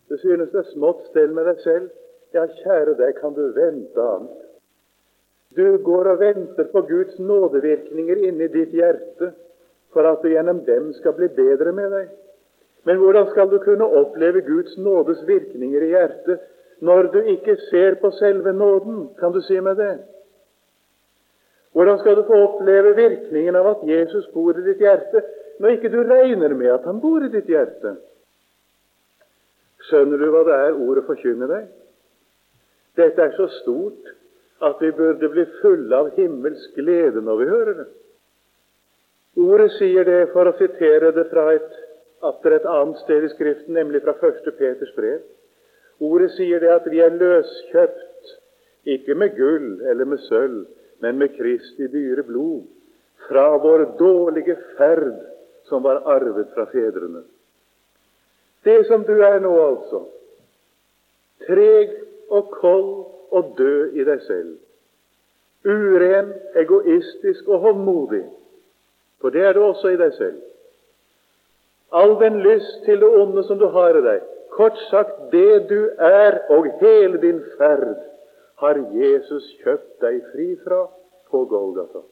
Du 0.09 0.17
synes 0.21 0.51
det 0.53 0.61
er 0.61 0.73
smått 0.73 1.07
stell 1.11 1.33
med 1.37 1.49
deg 1.49 1.61
selv. 1.65 1.91
Ja, 2.33 2.47
kjære 2.49 2.97
deg, 2.97 3.15
kan 3.21 3.35
du 3.37 3.45
vente 3.57 4.01
annet? 4.01 4.39
Du 5.57 5.77
går 5.85 6.09
og 6.15 6.21
venter 6.21 6.69
på 6.73 6.81
Guds 6.89 7.19
nådevirkninger 7.21 8.23
inni 8.29 8.49
ditt 8.49 8.73
hjerte 8.73 9.35
for 9.93 10.09
at 10.09 10.23
du 10.25 10.31
gjennom 10.33 10.63
dem 10.65 10.93
skal 10.97 11.13
bli 11.19 11.29
bedre 11.37 11.75
med 11.77 11.93
deg. 11.93 12.07
Men 12.89 13.03
hvordan 13.03 13.29
skal 13.31 13.51
du 13.51 13.59
kunne 13.63 13.85
oppleve 14.01 14.41
Guds 14.47 14.79
nådes 14.79 15.21
virkninger 15.29 15.85
i 15.85 15.93
hjertet 15.93 16.41
når 16.81 17.13
du 17.13 17.21
ikke 17.35 17.57
ser 17.69 18.01
på 18.01 18.11
selve 18.17 18.53
nåden? 18.53 19.11
Kan 19.21 19.37
du 19.37 19.41
si 19.45 19.61
meg 19.61 19.77
det? 19.77 19.93
Hvordan 21.73 21.99
skal 21.99 22.17
du 22.17 22.25
få 22.29 22.39
oppleve 22.47 22.97
virkningen 22.97 23.57
av 23.57 23.71
at 23.71 23.85
Jesus 23.89 24.27
bor 24.35 24.53
i 24.53 24.65
ditt 24.65 24.81
hjerte, 24.83 25.23
når 25.61 25.77
ikke 25.77 25.93
du 25.93 26.03
regner 26.05 26.55
med 26.57 26.73
at 26.75 26.89
han 26.89 27.01
bor 27.01 27.25
i 27.25 27.31
ditt 27.33 27.49
hjerte? 27.49 27.95
Skjønner 29.89 30.21
du 30.21 30.29
hva 30.31 30.43
det 30.47 30.59
er 30.67 30.77
ordet 30.77 31.07
forkynner 31.09 31.49
deg? 31.51 31.71
Dette 33.01 33.25
er 33.25 33.33
så 33.39 33.49
stort 33.63 34.13
at 34.63 34.83
vi 34.85 34.93
burde 34.95 35.31
bli 35.33 35.47
fulle 35.63 35.97
av 35.97 36.13
himmelsk 36.19 36.77
glede 36.77 37.25
når 37.25 37.41
vi 37.41 37.49
hører 37.51 37.79
det. 37.81 37.89
Ordet 39.43 39.71
sier 39.79 40.05
det, 40.05 40.21
for 40.35 40.47
å 40.47 40.57
sitere 40.59 41.09
det 41.17 41.25
fra 41.31 41.47
et, 41.55 41.71
atter 42.23 42.59
et 42.59 42.69
annet 42.69 43.01
sted 43.01 43.25
i 43.25 43.31
Skriften, 43.33 43.73
nemlig 43.75 44.03
fra 44.05 44.13
1. 44.21 44.45
Peters 44.59 44.93
brev. 44.95 45.23
Ordet 46.05 46.35
sier 46.37 46.61
det 46.61 46.69
at 46.75 46.87
vi 46.93 47.01
er 47.01 47.17
løskjøpt, 47.17 48.33
ikke 48.93 49.17
med 49.17 49.35
gull 49.39 49.81
eller 49.89 50.09
med 50.13 50.21
sølv, 50.29 50.67
men 51.03 51.19
med 51.19 51.37
Kristi 51.37 51.89
dyre 51.91 52.23
blod, 52.23 52.63
fra 53.29 53.59
vår 53.59 53.85
dårlige 53.99 54.57
ferd 54.77 55.15
som 55.69 55.83
var 55.83 56.03
arvet 56.07 56.51
fra 56.55 56.67
fedrene. 56.71 57.23
Det 58.65 58.85
som 58.87 59.03
du 59.07 59.17
er 59.23 59.41
nå, 59.43 59.53
altså, 59.67 60.05
treg 61.47 61.97
og 62.31 62.51
kold 62.61 62.93
og 63.35 63.55
død 63.59 63.99
i 63.99 64.07
deg 64.07 64.23
selv. 64.27 64.53
Uren, 65.67 66.33
egoistisk 66.59 67.49
og 67.49 67.67
håndmodig, 67.67 68.25
for 69.21 69.35
det 69.35 69.43
er 69.47 69.55
du 69.55 69.63
også 69.65 69.95
i 69.95 69.99
deg 69.99 70.15
selv. 70.19 70.39
All 71.93 72.17
den 72.21 72.41
lyst 72.43 72.85
til 72.87 73.03
det 73.03 73.11
onde 73.21 73.45
som 73.47 73.59
du 73.59 73.69
har 73.75 73.99
i 73.99 74.05
deg, 74.07 74.23
kort 74.55 74.79
sagt 74.91 75.31
det 75.33 75.69
du 75.71 75.91
er 75.99 76.41
og 76.51 76.71
hele 76.81 77.21
din 77.23 77.43
ferd, 77.59 77.99
har 78.63 78.79
Jesus 78.95 79.49
kjøpt 79.63 79.99
deg 80.05 80.21
fri 80.31 80.49
fra 80.63 80.85
på 81.31 81.45
Golgata. 81.51 82.05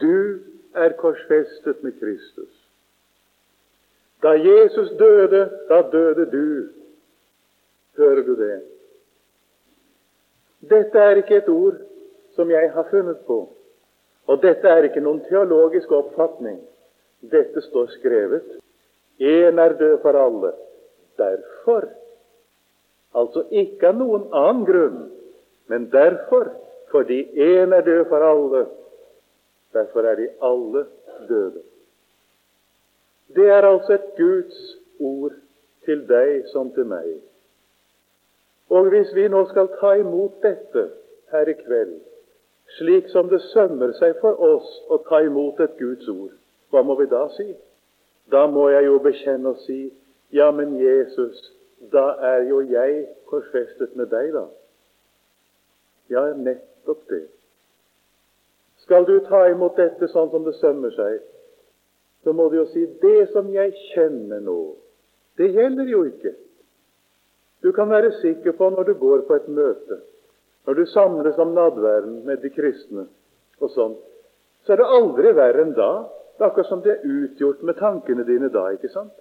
Du 0.00 0.40
er 0.76 0.94
korsfestet 1.00 1.82
med 1.82 1.98
Kristus. 1.98 2.54
Da 4.22 4.34
Jesus 4.38 4.90
døde, 4.98 5.44
da 5.68 5.82
døde 5.92 6.26
du. 6.30 6.68
Hører 7.98 8.22
du 8.22 8.34
det? 8.38 8.56
Dette 10.70 10.98
er 10.98 11.22
ikke 11.22 11.42
et 11.42 11.48
ord 11.50 11.78
som 12.34 12.50
jeg 12.50 12.70
har 12.74 12.86
funnet 12.90 13.18
på, 13.26 13.38
og 14.26 14.42
dette 14.42 14.68
er 14.68 14.86
ikke 14.86 15.02
noen 15.02 15.22
teologisk 15.26 15.90
oppfatning 15.94 16.58
Dette 17.20 17.60
står 17.60 17.86
skrevet. 17.98 18.44
Én 19.18 19.58
er 19.58 19.72
død 19.78 19.98
for 20.02 20.14
alle. 20.14 20.52
Derfor. 21.18 21.88
Altså 23.14 23.42
ikke 23.50 23.88
av 23.88 23.96
noen 23.98 24.28
annen 24.30 24.66
grunn, 24.68 25.00
men 25.68 25.90
derfor. 25.92 26.50
Fordi 26.90 27.24
én 27.24 27.72
er 27.74 27.80
død 27.84 28.04
for 28.08 28.16
alle. 28.16 28.66
Derfor 29.72 30.00
er 30.00 30.14
de 30.14 30.28
alle 30.42 30.86
døde. 31.28 31.62
Det 33.34 33.48
er 33.48 33.62
altså 33.62 33.92
et 33.92 34.16
Guds 34.16 34.76
ord 35.00 35.32
til 35.84 36.08
deg 36.08 36.48
som 36.52 36.72
til 36.72 36.86
meg. 36.86 37.20
Og 38.70 38.88
hvis 38.88 39.14
vi 39.14 39.28
nå 39.28 39.44
skal 39.48 39.68
ta 39.80 39.92
imot 40.00 40.40
dette 40.42 40.88
her 41.32 41.48
i 41.48 41.52
kveld, 41.52 41.94
slik 42.78 43.08
som 43.08 43.28
det 43.28 43.40
sømmer 43.52 43.92
seg 44.00 44.16
for 44.20 44.40
oss 44.44 44.68
å 44.88 45.00
ta 45.08 45.20
imot 45.24 45.60
et 45.60 45.76
Guds 45.80 46.08
ord, 46.08 46.32
hva 46.70 46.82
må 46.84 46.96
vi 47.00 47.08
da 47.08 47.26
si? 47.36 47.48
Da 48.32 48.46
må 48.46 48.68
jeg 48.68 48.88
jo 48.88 48.98
bekjenne 49.04 49.52
og 49.52 49.60
si 49.64 49.80
ja, 50.32 50.50
men 50.52 50.76
Jesus, 50.80 51.52
da 51.92 52.10
er 52.32 52.42
jo 52.48 52.60
jeg 52.60 53.06
korsfestet 53.30 53.96
med 53.96 54.10
deg, 54.12 54.32
da. 54.34 54.44
Ja, 56.08 56.24
nettopp 56.34 57.04
det. 57.08 57.26
Skal 58.84 59.04
du 59.04 59.18
ta 59.26 59.44
imot 59.50 59.76
dette 59.76 60.08
sånn 60.08 60.30
som 60.32 60.46
det 60.46 60.56
sømmer 60.56 60.94
seg, 60.96 61.20
så 62.24 62.32
må 62.32 62.48
du 62.48 62.58
jo 62.60 62.66
si 62.72 62.86
det 63.02 63.28
som 63.34 63.50
jeg 63.52 63.74
kjenner 63.92 64.40
nå, 64.44 64.58
det 65.38 65.50
gjelder 65.54 65.90
jo 65.90 66.02
ikke. 66.08 66.32
Du 67.62 67.70
kan 67.74 67.90
være 67.90 68.14
sikker 68.22 68.54
på 68.58 68.70
når 68.70 68.88
du 68.88 68.94
går 68.98 69.26
på 69.28 69.36
et 69.36 69.48
møte, 69.50 70.00
når 70.66 70.78
du 70.78 70.84
samles 70.90 71.38
om 71.38 71.54
nadværen 71.56 72.22
med 72.26 72.42
de 72.42 72.50
kristne 72.54 73.06
og 73.60 73.72
sånn, 73.74 73.96
så 74.64 74.74
er 74.74 74.82
det 74.82 74.88
aldri 74.98 75.32
verre 75.36 75.64
enn 75.64 75.74
da 75.76 75.92
det 76.38 76.44
er 76.44 76.50
akkurat 76.52 76.68
som 76.70 76.82
det 76.84 76.92
er 76.92 77.06
utgjort 77.10 77.62
med 77.66 77.78
tankene 77.80 78.22
dine 78.26 78.48
da. 78.54 78.68
ikke 78.70 78.90
sant? 78.92 79.14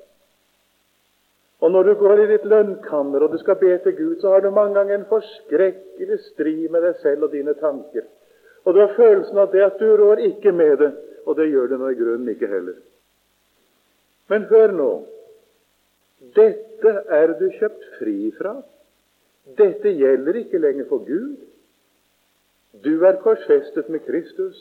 Og 1.62 1.72
når 1.72 1.84
du 1.84 1.94
går 1.98 2.20
i 2.22 2.28
ditt 2.30 2.46
lønnkammer 2.46 3.24
og 3.26 3.34
du 3.34 3.40
skal 3.42 3.58
be 3.58 3.72
til 3.84 3.96
Gud, 3.98 4.20
så 4.22 4.30
har 4.30 4.44
du 4.46 4.52
mange 4.54 4.76
ganger 4.78 4.96
en 4.96 5.10
forskrekkelig 5.10 6.20
strid 6.32 6.70
med 6.70 6.86
deg 6.86 7.02
selv 7.02 7.26
og 7.26 7.34
dine 7.34 7.56
tanker. 7.58 8.06
Og 8.66 8.76
du 8.76 8.80
har 8.84 8.94
følelsen 8.98 9.42
av 9.42 9.52
det 9.52 9.64
at 9.66 9.80
du 9.80 9.90
rår 9.98 10.22
ikke 10.28 10.52
med 10.52 10.78
det, 10.84 10.92
og 11.26 11.38
det 11.40 11.50
gjør 11.50 11.72
du 11.72 11.78
nå 11.78 11.90
i 11.90 11.98
grunnen 11.98 12.30
ikke 12.30 12.50
heller. 12.52 12.78
Men 14.30 14.46
hør 14.52 14.74
nå. 14.76 14.92
Dette 16.36 16.94
er 17.18 17.34
du 17.40 17.48
kjøpt 17.58 17.86
fri 17.98 18.18
fra. 18.38 18.58
Dette 19.58 19.94
gjelder 19.96 20.42
ikke 20.42 20.62
lenger 20.62 20.90
for 20.90 21.06
Gud. 21.08 21.38
Du 22.84 23.06
er 23.06 23.22
korsfestet 23.24 23.90
med 23.90 24.04
Kristus. 24.06 24.60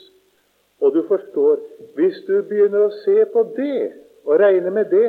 Og 0.81 0.93
du 0.93 1.01
forstår, 1.07 1.59
hvis 1.97 2.19
du 2.27 2.41
begynner 2.45 2.85
å 2.85 2.95
se 3.01 3.25
på 3.33 3.43
det 3.57 3.93
og 4.27 4.37
regne 4.39 4.71
med 4.71 4.91
det, 4.93 5.07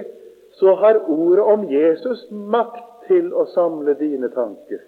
så 0.58 0.74
har 0.74 1.10
ordet 1.10 1.44
om 1.44 1.64
Jesus 1.70 2.26
makt 2.30 3.06
til 3.06 3.30
å 3.32 3.46
samle 3.54 3.94
dine 3.98 4.30
tanker. 4.34 4.80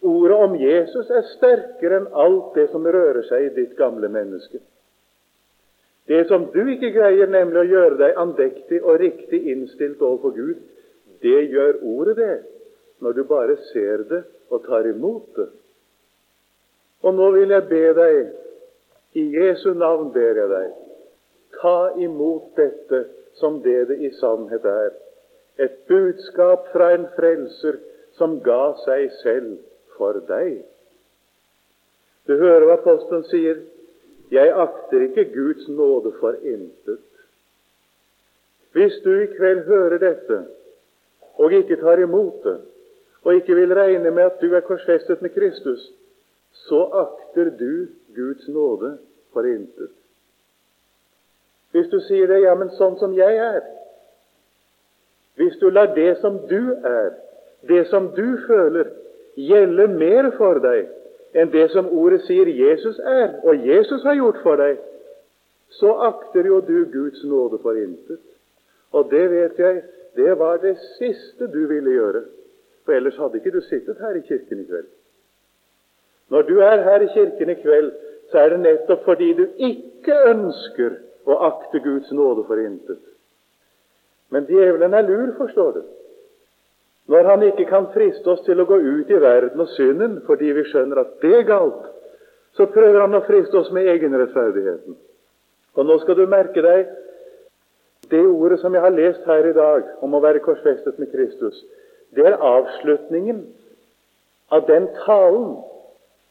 Ordet 0.00 0.36
om 0.46 0.54
Jesus 0.56 1.10
er 1.12 1.26
sterkere 1.34 2.00
enn 2.00 2.08
alt 2.16 2.54
det 2.56 2.70
som 2.72 2.86
rører 2.86 3.20
seg 3.28 3.50
i 3.50 3.54
ditt 3.58 3.76
gamle 3.76 4.08
menneske. 4.08 4.62
Det 6.08 6.24
som 6.30 6.48
du 6.54 6.62
ikke 6.72 6.94
greier, 6.94 7.28
nemlig 7.28 7.60
å 7.60 7.68
gjøre 7.68 7.98
deg 8.00 8.16
andektig 8.18 8.80
og 8.80 8.96
riktig 9.02 9.42
innstilt 9.52 10.00
overfor 10.00 10.32
Gud, 10.34 10.56
det 11.20 11.42
gjør 11.52 11.82
ordet 11.84 12.16
det, 12.16 12.36
når 13.04 13.12
du 13.18 13.22
bare 13.28 13.58
ser 13.68 14.06
det 14.08 14.24
og 14.48 14.64
tar 14.64 14.88
imot 14.88 15.28
det. 15.36 15.50
Og 17.04 17.14
nå 17.16 17.30
vil 17.36 17.52
jeg 17.52 17.68
be 17.68 17.84
deg 17.96 19.20
i 19.20 19.24
Jesu 19.36 19.74
navn 19.76 20.10
ber 20.16 20.40
jeg 20.40 20.48
deg, 20.50 20.74
ta 21.60 21.78
imot 22.00 22.56
dette 22.56 23.04
som 23.34 23.62
det 23.62 23.88
det 23.88 23.98
i 24.00 24.10
sannhet 24.20 24.64
er. 24.64 24.90
Et 25.58 25.76
budskap 25.88 26.70
fra 26.72 26.92
en 26.94 27.06
frelser 27.16 27.78
som 28.18 28.40
ga 28.44 28.74
seg 28.84 29.10
selv 29.22 29.58
for 29.96 30.20
deg. 30.28 30.62
Du 32.26 32.36
hører 32.38 32.66
hva 32.66 32.78
apostelen 32.78 33.26
sier. 33.30 33.62
Jeg 34.30 34.52
akter 34.54 35.08
ikke 35.08 35.30
Guds 35.34 35.68
nåde 35.68 36.12
for 36.20 36.36
intet. 36.46 37.06
Hvis 38.72 39.00
du 39.04 39.10
i 39.18 39.30
kveld 39.34 39.64
hører 39.66 39.98
dette 39.98 40.44
og 41.40 41.54
ikke 41.56 41.80
tar 41.80 41.98
imot 41.98 42.44
det, 42.44 42.58
og 43.24 43.34
ikke 43.34 43.54
vil 43.56 43.74
regne 43.74 44.10
med 44.10 44.28
at 44.28 44.40
du 44.40 44.54
er 44.54 44.64
korsfestet 44.64 45.22
med 45.22 45.32
Kristus, 45.34 45.82
så 46.68 46.84
akter 47.02 47.50
du 47.58 47.88
Guds 48.16 48.48
nåde 48.48 48.98
for 49.32 49.48
intet. 49.48 49.90
Hvis 51.70 51.88
du 51.90 52.00
sier 52.06 52.26
det, 52.26 52.40
ja, 52.42 52.54
men 52.58 52.72
sånn 52.78 52.96
som 52.98 53.12
jeg 53.14 53.36
er 53.38 53.60
Hvis 55.38 55.56
du 55.60 55.70
lar 55.70 55.94
det 55.94 56.18
som 56.20 56.40
du 56.50 56.72
er, 56.84 57.12
det 57.68 57.86
som 57.88 58.10
du 58.16 58.36
føler, 58.46 58.90
gjelde 59.36 59.86
mer 59.88 60.30
for 60.36 60.58
deg 60.60 60.90
enn 61.38 61.52
det 61.52 61.68
som 61.70 61.86
ordet 61.94 62.24
sier 62.26 62.48
Jesus 62.50 62.98
er, 62.98 63.38
og 63.46 63.62
Jesus 63.66 64.02
har 64.02 64.18
gjort 64.18 64.40
for 64.42 64.58
deg, 64.58 64.80
så 65.78 65.92
akter 66.08 66.48
jo 66.50 66.58
du 66.66 66.90
Guds 66.90 67.22
nåde 67.24 67.60
for 67.62 67.78
intet. 67.78 68.20
Og 68.90 69.10
det 69.12 69.28
vet 69.30 69.58
jeg, 69.62 69.82
det 70.18 70.38
var 70.38 70.58
det 70.58 70.74
siste 70.98 71.46
du 71.46 71.60
ville 71.70 71.94
gjøre. 71.94 72.24
For 72.84 72.96
ellers 72.96 73.18
hadde 73.22 73.38
ikke 73.38 73.54
du 73.54 73.60
sittet 73.68 74.00
her 74.02 74.18
i 74.18 74.24
kirken 74.26 74.64
i 74.64 74.66
kveld. 74.66 74.88
Når 76.30 76.42
du 76.42 76.58
er 76.58 76.82
her 76.82 77.06
i 77.06 77.12
kirken 77.14 77.50
i 77.50 77.58
kveld, 77.62 77.92
så 78.30 78.38
er 78.38 78.48
det 78.48 78.60
nettopp 78.64 79.06
fordi 79.06 79.32
du 79.38 79.46
ikke 79.56 80.18
ønsker 80.32 80.98
å 81.26 81.36
akte 81.50 81.80
Guds 81.84 82.10
nåde 82.16 82.44
for 82.48 82.60
intet. 82.62 83.00
Men 84.30 84.46
djevelen 84.46 84.94
er 84.94 85.08
lur, 85.08 85.32
forstår 85.38 85.72
du. 85.78 85.82
Når 87.10 87.26
han 87.26 87.42
ikke 87.42 87.66
kan 87.66 87.88
friste 87.94 88.30
oss 88.30 88.44
til 88.46 88.60
å 88.62 88.68
gå 88.68 88.78
ut 88.78 89.10
i 89.10 89.18
verden 89.18 89.60
og 89.60 89.72
synden 89.74 90.20
fordi 90.28 90.52
vi 90.54 90.66
skjønner 90.70 91.02
at 91.02 91.16
det 91.24 91.32
er 91.40 91.48
galt, 91.48 91.88
så 92.54 92.66
prøver 92.70 93.00
han 93.02 93.16
å 93.18 93.24
friste 93.26 93.58
oss 93.58 93.70
med 93.74 93.88
egenrettferdigheten. 93.90 94.96
Og 95.74 95.86
nå 95.86 95.96
skal 96.02 96.18
du 96.18 96.26
merke 96.30 96.62
deg 96.62 96.90
det 98.10 98.22
ordet 98.26 98.58
som 98.60 98.74
jeg 98.74 98.82
har 98.82 98.94
lest 98.94 99.26
her 99.26 99.46
i 99.46 99.54
dag 99.54 99.90
om 100.02 100.14
å 100.14 100.22
være 100.22 100.42
korsfestet 100.44 100.98
med 100.98 101.10
Kristus. 101.12 101.58
Det 102.14 102.26
er 102.26 102.38
avslutningen 102.42 103.42
av 104.50 104.66
den 104.70 104.88
talen 105.04 105.60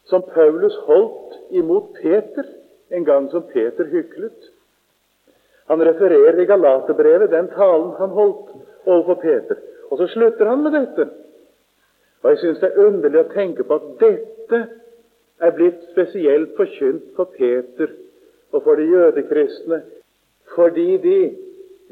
som 0.08 0.24
Paulus 0.34 0.76
holdt 0.88 1.36
imot 1.56 1.92
Peter 2.00 2.48
en 2.90 3.04
gang 3.04 3.28
som 3.32 3.46
Peter 3.52 3.88
hyklet. 3.88 4.50
Han 5.70 5.82
refererer 5.86 6.40
i 6.40 6.44
Galaterbrevet 6.44 7.30
den 7.30 7.48
talen 7.54 7.92
han 7.98 8.10
holdt 8.10 8.48
overfor 8.86 9.14
Peter. 9.22 9.56
Og 9.90 9.98
så 9.98 10.06
slutter 10.10 10.48
han 10.50 10.62
med 10.62 10.74
dette. 10.74 11.04
Og 12.22 12.30
Jeg 12.30 12.38
syns 12.38 12.58
det 12.58 12.70
er 12.72 12.86
underlig 12.86 13.20
å 13.20 13.28
tenke 13.30 13.64
på 13.64 13.76
at 13.78 13.84
dette 14.00 14.58
er 15.40 15.54
blitt 15.54 15.84
spesielt 15.92 16.56
forkynt 16.56 17.12
for 17.16 17.30
Peter 17.36 17.92
og 18.50 18.64
for 18.64 18.80
de 18.80 18.88
jødekristne 18.90 19.82
fordi 20.56 20.96
de 21.04 21.18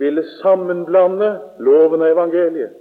ville 0.03 0.25
sammenblande 0.41 1.29
loven 1.63 2.03
og 2.03 2.11
evangeliet. 2.11 2.75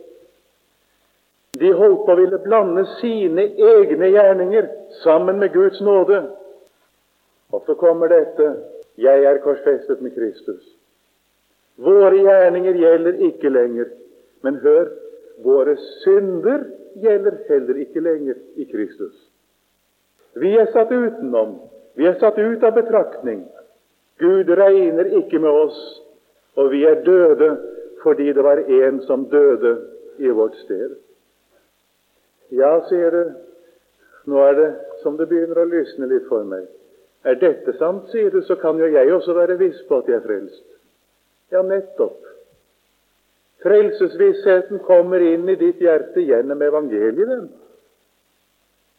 De 1.59 1.73
holdt 1.73 2.03
på 2.05 2.15
å 2.15 2.17
ville 2.17 2.41
blande 2.41 2.87
sine 2.97 3.45
egne 3.69 4.09
gjerninger 4.15 4.65
sammen 5.03 5.37
med 5.39 5.53
Guds 5.53 5.77
nåde. 5.81 6.23
Og 7.53 7.63
så 7.65 7.73
kommer 7.73 8.07
dette 8.07 8.55
'Jeg 8.97 9.23
er 9.23 9.37
korsfestet 9.37 10.01
med 10.01 10.11
Kristus'. 10.17 10.76
Våre 11.77 12.17
gjerninger 12.17 12.79
gjelder 12.81 13.21
ikke 13.29 13.51
lenger. 13.53 13.91
Men 14.45 14.59
hør 14.63 14.89
våre 15.45 15.75
synder 16.03 16.65
gjelder 17.01 17.41
heller 17.49 17.81
ikke 17.83 18.01
lenger 18.01 18.37
i 18.55 18.65
Kristus. 18.71 19.15
Vi 20.37 20.53
er 20.57 20.69
satt 20.73 20.91
utenom. 20.91 21.57
Vi 21.97 22.05
er 22.05 22.17
satt 22.21 22.37
ut 22.37 22.63
av 22.63 22.75
betraktning. 22.77 23.45
Gud 24.21 24.49
regner 24.49 25.09
ikke 25.19 25.39
med 25.41 25.49
oss, 25.49 25.77
og 26.57 26.71
vi 26.73 26.83
er 26.89 27.03
døde 27.05 27.49
fordi 28.03 28.31
det 28.33 28.43
var 28.45 28.61
en 28.61 29.01
som 29.05 29.25
døde 29.29 29.73
i 30.17 30.29
vårt 30.29 30.55
sted. 30.63 30.95
Ja, 32.53 32.77
sier 32.89 33.11
du, 33.11 33.23
nå 34.29 34.41
er 34.45 34.55
det 34.57 34.67
som 35.03 35.17
det 35.17 35.27
begynner 35.29 35.63
å 35.63 35.69
lysne 35.69 36.07
litt 36.09 36.29
for 36.29 36.45
meg. 36.47 36.65
Er 37.27 37.37
dette 37.41 37.73
sant, 37.77 38.07
sier 38.13 38.31
du, 38.31 38.39
så 38.45 38.55
kan 38.61 38.79
jo 38.79 38.87
jeg 38.93 39.13
også 39.13 39.35
være 39.35 39.57
viss 39.59 39.81
på 39.89 39.99
at 39.99 40.09
jeg 40.09 40.21
er 40.21 40.25
frelst. 40.25 40.63
Ja, 41.49 41.61
nettopp. 41.61 42.23
Frelsesvissheten 43.63 44.79
kommer 44.79 45.19
inn 45.19 45.49
i 45.49 45.55
ditt 45.55 45.79
hjerte 45.81 46.21
gjennom 46.21 46.61
evangeliet. 46.61 47.47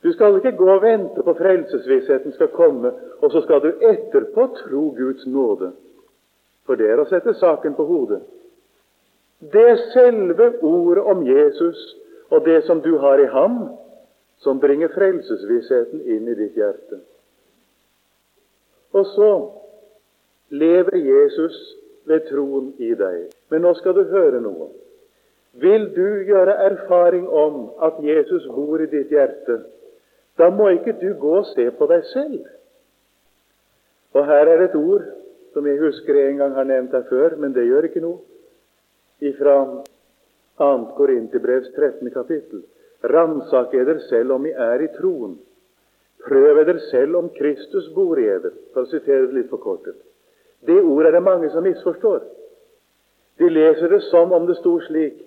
Du 0.03 0.13
skal 0.13 0.39
ikke 0.39 0.55
gå 0.59 0.69
og 0.71 0.83
vente 0.83 1.23
på 1.27 1.35
frelsesvissheten 1.39 2.35
skal 2.35 2.51
komme, 2.55 2.93
og 3.23 3.33
så 3.33 3.43
skal 3.43 3.63
du 3.65 3.71
etterpå 3.91 4.47
tro 4.61 4.83
Guds 4.97 5.27
nåde. 5.27 5.73
For 6.67 6.79
det 6.79 6.91
er 6.93 7.03
å 7.03 7.09
sette 7.11 7.35
saken 7.39 7.75
på 7.75 7.87
hodet. 7.89 8.21
Det 9.39 9.65
er 9.73 9.83
selve 9.95 10.53
ordet 10.67 11.05
om 11.07 11.23
Jesus 11.27 11.79
og 12.31 12.45
det 12.45 12.61
som 12.67 12.83
du 12.83 12.97
har 12.99 13.23
i 13.23 13.31
ham, 13.31 13.61
som 14.43 14.61
bringer 14.61 14.91
frelsesvissheten 14.95 16.03
inn 16.03 16.29
i 16.29 16.37
ditt 16.39 16.59
hjerte. 16.59 17.01
Og 18.95 19.07
så 19.15 19.31
lever 20.51 20.99
Jesus 20.99 21.57
ved 22.09 22.29
troen 22.31 22.73
i 22.79 22.95
deg. 22.99 23.29
Men 23.51 23.65
nå 23.65 23.75
skal 23.79 23.97
du 23.97 24.05
høre 24.13 24.41
noe. 24.45 24.71
Vil 25.59 25.89
du 25.95 26.25
gjøre 26.29 26.55
erfaring 26.69 27.27
om 27.29 27.71
at 27.83 27.99
Jesus 28.05 28.47
bor 28.55 28.81
i 28.81 28.89
ditt 28.91 29.11
hjerte, 29.13 29.63
da 30.39 30.51
må 30.55 30.69
ikke 30.77 30.95
du 31.01 31.13
gå 31.19 31.35
og 31.41 31.49
se 31.51 31.67
på 31.75 31.89
deg 31.91 32.05
selv. 32.13 32.45
Og 34.15 34.27
her 34.27 34.51
er 34.53 34.65
et 34.65 34.77
ord 34.79 35.05
som 35.53 35.67
jeg 35.67 35.81
husker 35.81 36.15
jeg 36.15 36.33
en 36.33 36.43
gang 36.43 36.55
har 36.55 36.69
nevnt 36.69 36.95
her 36.95 37.07
før, 37.09 37.37
men 37.37 37.55
det 37.57 37.67
gjør 37.67 37.89
ikke 37.89 38.05
noe. 38.05 38.21
Ifra 39.25 39.57
2. 40.61 40.69
Korinterbrevs 40.99 41.73
13. 41.75 42.11
kapittel. 42.15 42.63
Ransak 43.03 43.75
eder 43.75 43.99
selv 44.09 44.37
om 44.37 44.47
I 44.47 44.53
er 44.55 44.85
i 44.85 44.91
troen. 44.95 45.39
Prøv 46.27 46.61
eder 46.63 46.79
selv 46.91 47.17
om 47.17 47.31
Kristus 47.35 47.89
bor 47.95 48.19
i 48.19 48.29
eder, 48.29 48.55
for 48.75 48.85
å 48.85 48.91
sitere 48.91 49.27
det 49.27 49.41
litt 49.41 49.51
forkortet. 49.51 49.97
Det 50.67 50.83
ordet 50.83 51.07
er 51.07 51.19
det 51.19 51.23
mange 51.23 51.51
som 51.51 51.63
misforstår. 51.63 52.23
De 53.39 53.49
leser 53.49 53.89
det 53.89 54.03
som 54.11 54.33
om 54.33 54.47
det 54.47 54.57
sto 54.59 54.79
slik 54.81 55.25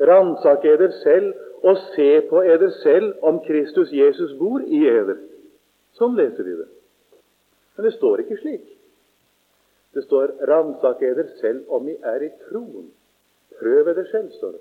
Ransak 0.00 0.64
eder 0.64 0.90
selv 1.02 1.34
og 1.62 1.76
se 1.94 2.20
på 2.30 2.42
eder 2.42 2.70
selv 2.82 3.14
om 3.22 3.40
Kristus 3.46 3.92
Jesus 3.92 4.32
bor 4.38 4.60
i 4.66 4.80
eder. 4.88 5.20
Sånn 5.94 6.16
leser 6.18 6.42
de 6.42 6.56
det. 6.58 6.66
Men 7.76 7.86
det 7.86 7.92
står 7.94 8.24
ikke 8.24 8.40
slik. 8.40 8.64
Det 9.94 10.02
står 10.02 10.32
'ransak 10.48 11.02
eder 11.02 11.28
selv 11.40 11.70
om 11.70 11.88
I 11.88 11.96
er 12.02 12.22
i 12.22 12.30
troen'. 12.48 12.90
Prøv 13.60 13.88
eder 13.88 14.04
selv, 14.10 14.30
står 14.30 14.52
det. 14.52 14.60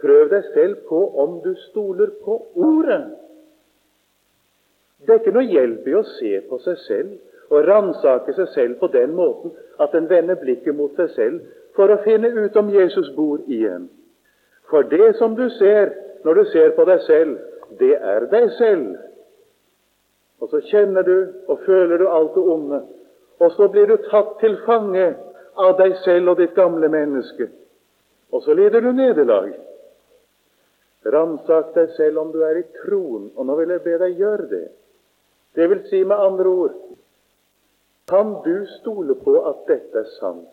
Prøv 0.00 0.28
deg 0.30 0.44
selv 0.54 0.76
på 0.88 1.00
om 1.22 1.40
du 1.44 1.54
stoler 1.54 2.10
på 2.24 2.36
Ordet. 2.54 3.16
Det 5.00 5.10
er 5.10 5.18
ikke 5.18 5.32
noe 5.32 5.48
hjelp 5.48 5.86
i 5.88 5.94
å 5.96 6.02
se 6.04 6.40
på 6.48 6.58
seg 6.58 6.78
selv 6.84 7.18
og 7.50 7.66
ransake 7.66 8.34
seg 8.36 8.48
selv 8.54 8.78
på 8.80 8.90
den 8.94 9.14
måten 9.16 9.54
at 9.82 9.94
en 9.94 10.08
vender 10.10 10.38
blikket 10.38 10.76
mot 10.76 10.94
seg 10.98 11.10
selv 11.16 11.40
for 11.76 11.90
å 11.90 12.00
finne 12.04 12.30
ut 12.36 12.56
om 12.56 12.70
Jesus 12.70 13.10
bor 13.16 13.42
igjen. 13.46 13.88
For 14.70 14.86
det 14.86 15.16
som 15.18 15.34
du 15.34 15.48
ser 15.58 15.90
når 16.24 16.34
du 16.34 16.44
ser 16.52 16.74
på 16.76 16.84
deg 16.86 17.02
selv, 17.06 17.38
det 17.80 17.94
er 17.96 18.26
deg 18.30 18.50
selv. 18.58 18.98
Og 20.40 20.50
så 20.52 20.60
kjenner 20.70 21.06
du 21.06 21.16
og 21.48 21.64
føler 21.66 21.98
du 21.98 22.06
alt 22.08 22.36
det 22.36 22.44
onde, 22.54 22.80
og 23.40 23.52
så 23.56 23.68
blir 23.72 23.88
du 23.88 23.96
tatt 24.10 24.36
til 24.40 24.58
fange 24.66 25.08
av 25.56 25.74
deg 25.80 25.96
selv 26.04 26.32
og 26.32 26.40
ditt 26.40 26.54
gamle 26.54 26.88
menneske. 26.92 27.48
Og 28.30 28.44
så 28.44 28.54
lider 28.54 28.84
du 28.84 28.92
nederlag. 28.92 29.52
Ransak 31.10 31.72
deg 31.74 31.94
selv 31.96 32.20
om 32.20 32.32
du 32.32 32.42
er 32.44 32.60
i 32.60 32.66
troen, 32.82 33.30
og 33.34 33.46
nå 33.48 33.56
vil 33.58 33.72
jeg 33.74 33.84
be 33.86 33.96
deg 34.02 34.20
gjøre 34.20 34.48
det. 34.50 34.66
Det 35.56 35.66
vil 35.72 35.80
si 35.88 36.02
med 36.04 36.20
andre 36.20 36.52
ord 36.52 36.74
Kan 38.10 38.32
du 38.44 38.66
stole 38.80 39.14
på 39.14 39.36
at 39.46 39.62
dette 39.68 40.02
er 40.02 40.08
sant, 40.18 40.48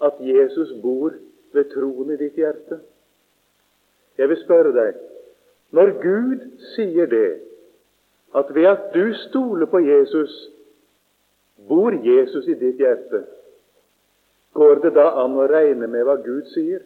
at 0.00 0.16
Jesus 0.24 0.72
bor 0.82 1.12
ved 1.52 1.68
troen 1.74 2.14
i 2.14 2.16
ditt 2.16 2.38
hjerte? 2.40 2.80
Jeg 4.18 4.28
vil 4.28 4.40
spørre 4.44 4.72
deg 4.72 4.96
når 5.76 5.92
Gud 6.02 6.46
sier 6.74 7.06
det, 7.06 7.40
at 8.34 8.48
ved 8.54 8.66
at 8.66 8.88
du 8.94 9.12
stoler 9.28 9.68
på 9.70 9.78
Jesus, 9.78 10.32
bor 11.68 11.94
Jesus 11.94 12.48
i 12.48 12.56
ditt 12.58 12.80
hjerte, 12.80 13.22
går 14.54 14.82
det 14.82 14.94
da 14.96 15.12
an 15.22 15.36
å 15.38 15.46
regne 15.50 15.86
med 15.86 16.08
hva 16.08 16.16
Gud 16.24 16.48
sier? 16.54 16.82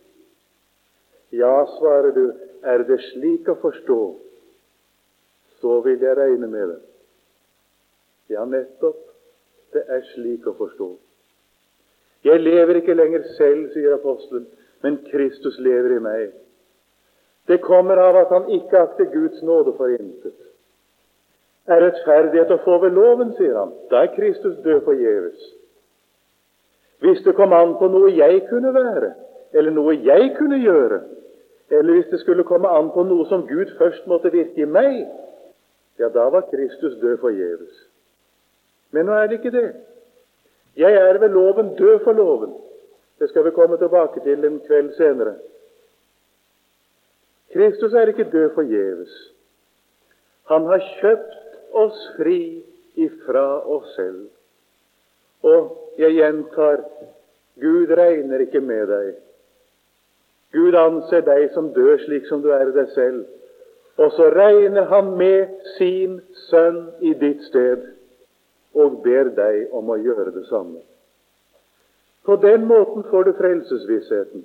Ja, 1.32 1.54
svarer 1.78 2.12
du, 2.12 2.26
er 2.64 2.84
det 2.84 3.00
slik 3.12 3.48
å 3.48 3.56
forstå, 3.62 4.00
så 5.62 5.80
vil 5.86 6.02
jeg 6.02 6.18
regne 6.18 6.50
med 6.50 6.74
det. 6.74 6.80
Ja, 8.36 8.44
nettopp. 8.44 9.13
Det 9.74 9.82
er 9.90 10.04
slik 10.12 10.46
å 10.46 10.54
forstå. 10.58 10.88
Jeg 12.24 12.40
lever 12.40 12.78
ikke 12.80 12.96
lenger 12.96 13.24
selv, 13.36 13.66
sier 13.74 13.96
apostelen, 13.96 14.46
men 14.84 15.00
Kristus 15.10 15.58
lever 15.60 15.96
i 15.96 16.02
meg. 16.04 16.32
Det 17.48 17.60
kommer 17.60 18.00
av 18.00 18.16
at 18.22 18.32
han 18.32 18.46
ikke 18.54 18.80
akter 18.80 19.10
Guds 19.12 19.42
nåde 19.42 19.74
for 19.76 19.92
intet. 19.92 20.38
Er 21.68 21.80
rettferdighet 21.80 22.52
å 22.54 22.60
få 22.64 22.78
ved 22.84 22.96
loven, 22.96 23.32
sier 23.36 23.56
han, 23.58 23.72
da 23.90 24.04
er 24.04 24.14
Kristus 24.16 24.56
død 24.64 24.84
forgjeves. 24.86 25.50
Hvis 27.04 27.20
det 27.24 27.34
kom 27.36 27.52
an 27.52 27.74
på 27.80 27.88
noe 27.92 28.12
jeg 28.14 28.44
kunne 28.48 28.72
være, 28.72 29.10
eller 29.52 29.74
noe 29.74 29.96
jeg 29.96 30.30
kunne 30.38 30.60
gjøre, 30.60 31.02
eller 31.72 31.98
hvis 31.98 32.12
det 32.12 32.20
skulle 32.22 32.46
komme 32.48 32.68
an 32.68 32.92
på 32.94 33.04
noe 33.08 33.26
som 33.28 33.46
Gud 33.48 33.72
først 33.80 34.06
måtte 34.08 34.32
virke 34.32 34.64
i 34.64 34.68
meg, 34.68 35.02
ja, 35.98 36.08
da 36.08 36.28
var 36.32 36.48
Kristus 36.52 36.96
død 37.02 37.18
forgjeves. 37.24 37.82
Men 38.94 39.08
nå 39.08 39.16
er 39.18 39.26
det 39.28 39.40
ikke 39.40 39.54
det. 39.54 39.70
Jeg 40.78 40.94
er 40.94 41.18
ved 41.18 41.34
loven 41.34 41.74
død 41.78 42.04
for 42.04 42.12
loven. 42.12 42.54
Det 43.18 43.28
skal 43.28 43.44
vi 43.44 43.50
komme 43.50 43.78
tilbake 43.78 44.20
til 44.22 44.44
en 44.44 44.60
kveld 44.66 44.92
senere. 44.96 45.34
Kristus 47.54 47.94
er 47.94 48.10
ikke 48.10 48.30
død 48.32 48.54
forgjeves. 48.54 49.14
Han 50.50 50.66
har 50.70 50.82
kjøpt 51.00 51.58
oss 51.72 52.00
fri 52.16 52.62
ifra 52.94 53.46
oss 53.76 53.94
selv. 53.96 54.26
Og 55.42 55.94
jeg 55.98 56.14
gjentar 56.18 56.82
Gud 57.60 57.90
regner 57.98 58.42
ikke 58.42 58.60
med 58.60 58.88
deg 58.90 59.14
Gud 60.54 60.74
anser 60.78 61.22
deg 61.26 61.48
som 61.54 61.72
død 61.74 62.04
slik 62.04 62.26
som 62.26 62.42
du 62.42 62.50
er 62.54 62.70
deg 62.74 62.90
selv. 62.94 63.24
Og 63.98 64.12
så 64.14 64.28
regner 64.34 64.86
Han 64.90 65.16
med 65.18 65.50
sin 65.78 66.20
sønn 66.48 66.80
i 67.00 67.14
ditt 67.18 67.42
sted 67.50 67.93
og 68.74 69.00
ber 69.04 69.30
deg 69.36 69.72
om 69.72 69.90
å 69.90 70.00
gjøre 70.00 70.34
det 70.34 70.44
samme. 70.48 70.82
På 72.24 72.36
den 72.40 72.66
måten 72.66 73.04
får 73.10 73.24
du 73.24 73.32
frelsesvissheten. 73.38 74.44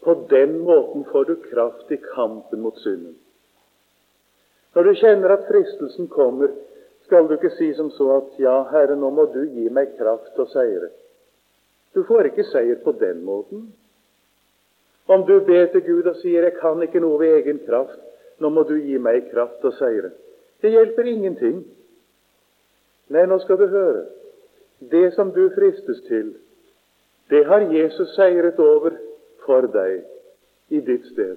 På 0.00 0.14
den 0.30 0.58
måten 0.58 1.04
får 1.04 1.24
du 1.24 1.34
kraft 1.50 1.92
i 1.92 1.96
kampen 2.14 2.60
mot 2.60 2.78
synden. 2.78 3.16
Når 4.74 4.82
du 4.82 4.94
kjenner 4.94 5.34
at 5.34 5.46
fristelsen 5.48 6.08
kommer, 6.08 6.52
skal 7.06 7.28
du 7.28 7.34
ikke 7.34 7.50
si 7.56 7.72
som 7.74 7.90
så 7.90 8.10
at 8.16 8.38
'Ja, 8.38 8.62
Herre, 8.70 8.96
nå 8.96 9.10
må 9.10 9.24
du 9.32 9.44
gi 9.44 9.68
meg 9.68 9.96
kraft 9.98 10.38
og 10.38 10.48
seire'. 10.48 10.90
Du 11.94 12.04
får 12.04 12.26
ikke 12.26 12.44
seier 12.44 12.76
på 12.84 12.92
den 12.92 13.24
måten. 13.24 13.72
Om 15.08 15.26
du 15.26 15.40
ber 15.40 15.66
til 15.66 15.82
Gud 15.82 16.06
og 16.06 16.16
sier 16.16 16.42
'Jeg 16.42 16.56
kan 16.60 16.82
ikke 16.82 17.00
noe 17.00 17.18
ved 17.18 17.34
egen 17.34 17.58
kraft', 17.58 18.00
nå 18.38 18.48
må 18.48 18.62
du 18.62 18.74
gi 18.74 18.98
meg 18.98 19.30
kraft 19.30 19.64
og 19.64 19.72
seire. 19.72 20.10
Det 20.62 20.70
hjelper 20.70 21.02
ingenting. 21.02 21.64
Nei, 23.08 23.24
nå 23.26 23.38
skal 23.44 23.58
du 23.58 23.66
høre. 23.72 24.04
Det 24.90 25.12
som 25.14 25.32
du 25.34 25.48
fristes 25.54 26.00
til, 26.08 26.34
det 27.30 27.44
har 27.46 27.66
Jesus 27.72 28.14
seiret 28.16 28.58
over 28.58 28.96
for 29.44 29.66
deg 29.72 30.02
i 30.68 30.80
ditt 30.84 31.06
sted. 31.12 31.36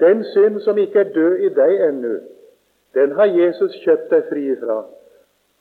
Den 0.00 0.24
synd 0.32 0.60
som 0.64 0.78
ikke 0.78 1.04
er 1.04 1.12
død 1.12 1.44
i 1.46 1.50
deg 1.54 1.82
ennå, 1.88 2.14
den 2.94 3.12
har 3.12 3.28
Jesus 3.30 3.76
kjøpt 3.84 4.10
deg 4.10 4.24
fri 4.32 4.46
fra. 4.62 4.80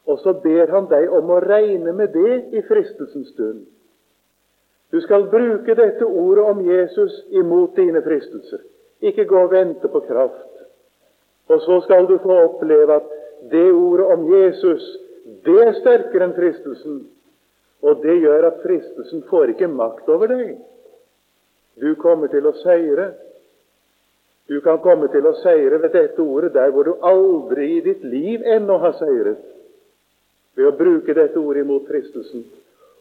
Og 0.09 0.19
så 0.23 0.33
ber 0.43 0.71
han 0.73 0.87
deg 0.89 1.11
om 1.13 1.29
å 1.29 1.41
regne 1.43 1.93
med 1.93 2.15
det 2.15 2.37
i 2.57 2.63
fristelsens 2.65 3.33
stund. 3.35 3.67
Du 4.91 4.97
skal 5.05 5.27
bruke 5.29 5.75
dette 5.77 6.05
ordet 6.05 6.45
om 6.49 6.63
Jesus 6.65 7.19
imot 7.29 7.75
dine 7.77 8.01
fristelser. 8.01 8.63
Ikke 9.01 9.27
gå 9.29 9.43
og 9.43 9.51
vente 9.51 9.87
på 9.87 9.99
kraft. 10.07 10.63
Og 11.49 11.61
så 11.61 11.81
skal 11.85 12.07
du 12.09 12.17
få 12.23 12.39
oppleve 12.47 12.95
at 12.95 13.18
det 13.51 13.71
ordet 13.71 14.05
om 14.13 14.25
Jesus, 14.33 14.83
det 15.45 15.57
er 15.63 15.77
sterkere 15.79 16.27
enn 16.27 16.35
fristelsen. 16.37 16.99
Og 17.85 18.01
det 18.03 18.17
gjør 18.19 18.49
at 18.49 18.59
fristelsen 18.63 19.23
får 19.29 19.53
ikke 19.53 19.69
makt 19.71 20.09
over 20.11 20.31
deg. 20.31 20.57
Du 21.79 21.93
kommer 22.01 22.27
til 22.31 22.47
å 22.49 22.55
seire. 22.59 23.13
Du 24.49 24.57
kan 24.65 24.81
komme 24.83 25.07
til 25.13 25.27
å 25.29 25.35
seire 25.39 25.79
ved 25.79 25.93
dette 25.95 26.19
ordet 26.23 26.51
der 26.57 26.73
hvor 26.73 26.87
du 26.89 27.05
aldri 27.05 27.69
i 27.77 27.83
ditt 27.85 28.03
liv 28.03 28.43
ennå 28.43 28.79
har 28.83 28.97
seiret. 28.99 29.39
Ved 30.57 30.67
å 30.67 30.75
bruke 30.75 31.15
dette 31.15 31.39
ordet 31.39 31.63
imot 31.63 31.87
fristelsen. 31.87 32.43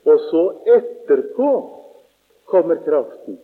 Og 0.06 0.24
så 0.30 0.44
etterpå 0.76 1.50
kommer 2.48 2.78
kraften. 2.84 3.40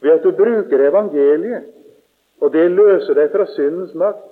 Ved 0.00 0.12
at 0.18 0.24
du 0.24 0.32
bruker 0.36 0.86
evangeliet, 0.88 1.68
og 2.40 2.52
det 2.52 2.64
løser 2.72 3.16
deg 3.18 3.30
fra 3.32 3.46
syndens 3.54 3.92
makt, 3.96 4.24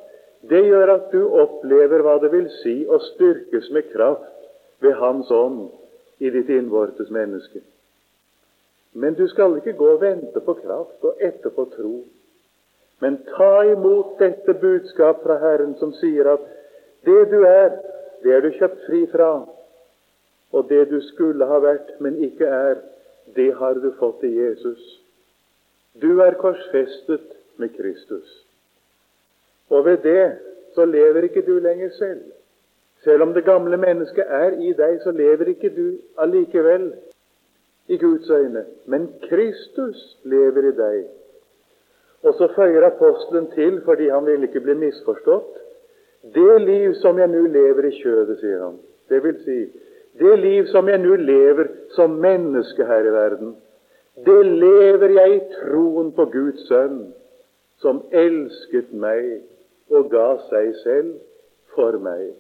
det 0.51 0.63
gjør 0.67 0.95
at 0.97 1.13
du 1.13 1.21
opplever 1.43 2.03
hva 2.03 2.17
det 2.23 2.33
vil 2.33 2.49
si 2.63 2.83
å 2.87 2.99
styrkes 3.13 3.71
med 3.75 3.93
kraft 3.93 4.83
ved 4.83 4.99
Hans 4.99 5.31
ånd 5.31 5.69
i 6.23 6.31
ditt 6.35 6.51
innvortes 6.51 7.11
menneske. 7.15 7.63
Men 8.93 9.15
du 9.15 9.25
skal 9.31 9.57
ikke 9.57 9.77
gå 9.79 9.93
og 9.95 10.03
vente 10.03 10.43
på 10.45 10.57
kraft 10.59 11.07
og 11.07 11.23
etterpå 11.23 11.65
tro. 11.77 11.95
Men 13.01 13.23
ta 13.31 13.65
imot 13.71 14.19
dette 14.21 14.55
budskap 14.61 15.23
fra 15.25 15.39
Herren 15.43 15.75
som 15.81 15.95
sier 15.99 16.29
at 16.35 16.45
det 17.07 17.23
du 17.31 17.41
er, 17.47 17.79
det 18.23 18.35
er 18.35 18.45
du 18.45 18.53
kjøpt 18.59 18.85
fri 18.87 19.07
fra. 19.15 19.33
Og 20.53 20.69
det 20.69 20.85
du 20.91 20.99
skulle 21.09 21.47
ha 21.49 21.59
vært, 21.65 21.97
men 22.05 22.21
ikke 22.23 22.47
er, 22.47 22.83
det 23.35 23.55
har 23.59 23.79
du 23.81 23.91
fått 23.99 24.23
i 24.29 24.35
Jesus. 24.37 24.83
Du 26.03 26.21
er 26.21 26.37
korsfestet 26.41 27.33
med 27.57 27.73
Kristus. 27.79 28.29
Og 29.73 29.85
ved 29.85 30.05
det 30.05 30.25
så 30.75 30.85
lever 30.85 31.29
ikke 31.29 31.43
du 31.47 31.59
lenger 31.59 31.91
selv. 31.99 32.21
Selv 33.05 33.23
om 33.23 33.35
det 33.35 33.45
gamle 33.45 33.77
mennesket 33.77 34.25
er 34.29 34.51
i 34.61 34.73
deg, 34.79 35.01
så 35.03 35.11
lever 35.11 35.49
ikke 35.53 35.73
du 35.77 35.87
allikevel 36.19 36.93
i 37.89 37.97
Guds 37.99 38.31
øyne. 38.31 38.65
Men 38.87 39.09
Kristus 39.29 40.19
lever 40.25 40.69
i 40.71 40.77
deg. 40.77 41.05
Og 42.23 42.35
så 42.39 42.49
føyer 42.57 42.87
apostelen 42.87 43.51
til, 43.55 43.81
fordi 43.85 44.09
han 44.09 44.27
vil 44.27 44.43
ikke 44.47 44.61
bli 44.61 44.75
misforstått, 44.75 45.59
det 46.35 46.61
liv 46.63 46.95
som 46.95 47.19
jeg 47.19 47.29
nå 47.29 47.47
lever 47.51 47.89
i 47.89 47.97
kjødet, 47.97 48.39
sier 48.39 48.61
han. 48.63 48.77
Det 49.11 49.19
vil 49.25 49.41
si, 49.43 49.59
det 50.21 50.39
liv 50.39 50.69
som 50.71 50.89
jeg 50.89 51.01
nå 51.03 51.17
lever 51.19 51.73
som 51.97 52.15
menneske 52.23 52.87
her 52.87 53.09
i 53.09 53.15
verden, 53.17 53.57
det 54.27 54.43
lever 54.47 55.17
jeg 55.19 55.35
i 55.35 55.41
troen 55.57 56.13
på 56.15 56.29
Guds 56.31 56.69
sønn, 56.69 57.09
som 57.83 58.05
elsket 58.15 58.93
meg 58.95 59.41
og 59.93 60.11
ga 60.11 60.29
seg 60.49 60.73
selv 60.83 61.13
for 61.75 61.99
meg. 62.01 62.33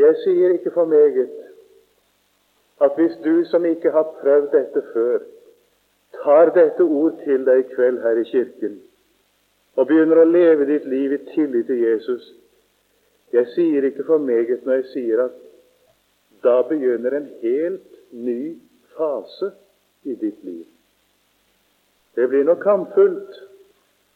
Jeg 0.00 0.16
sier 0.24 0.56
ikke 0.56 0.72
for 0.74 0.88
meget 0.88 1.32
at 2.80 2.96
hvis 2.96 3.16
du 3.24 3.44
som 3.50 3.64
ikke 3.68 3.90
har 3.92 4.06
prøvd 4.20 4.48
dette 4.54 4.82
før, 4.92 5.18
tar 6.22 6.52
dette 6.56 6.84
ord 6.84 7.18
til 7.24 7.44
deg 7.44 7.64
i 7.64 7.68
kveld 7.74 8.00
her 8.04 8.20
i 8.20 8.28
kirken 8.28 8.78
og 9.78 9.86
begynner 9.86 10.22
å 10.22 10.28
leve 10.28 10.66
ditt 10.68 10.88
liv 10.90 11.12
i 11.14 11.20
tillit 11.30 11.68
til 11.70 11.84
Jesus 11.84 12.24
Jeg 13.32 13.46
sier 13.54 13.84
ikke 13.86 14.04
for 14.08 14.18
meget 14.18 14.64
når 14.66 14.80
jeg 14.80 14.86
sier 14.90 15.20
at 15.22 15.36
da 16.42 16.62
begynner 16.66 17.14
en 17.14 17.28
helt 17.42 18.00
ny 18.10 18.56
fase 18.96 19.52
i 20.02 20.16
ditt 20.18 20.40
liv. 20.44 20.64
Det 22.16 22.26
blir 22.28 22.44
nok 22.44 22.58
kampfullt, 22.64 23.36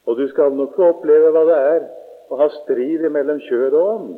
og 0.05 0.17
du 0.17 0.29
skal 0.29 0.53
nok 0.53 0.77
få 0.77 0.91
oppleve 0.95 1.33
hva 1.33 1.45
det 1.49 1.59
er 1.59 1.85
å 2.31 2.39
ha 2.41 2.49
strid 2.61 3.05
mellom 3.13 3.41
kjød 3.47 3.77
og 3.79 3.91
ånd. 3.95 4.15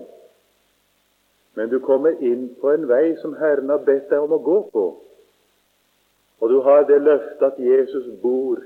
Men 1.56 1.70
du 1.72 1.78
kommer 1.80 2.18
inn 2.24 2.48
på 2.60 2.72
en 2.72 2.86
vei 2.88 3.16
som 3.22 3.36
Herren 3.40 3.70
har 3.72 3.84
bedt 3.86 4.10
deg 4.10 4.22
om 4.22 4.34
å 4.36 4.42
gå 4.44 4.56
på. 4.72 4.86
Og 6.40 6.50
du 6.52 6.58
har 6.66 6.84
det 6.88 6.98
løftet 7.00 7.46
at 7.46 7.60
Jesus 7.62 8.10
bor 8.22 8.60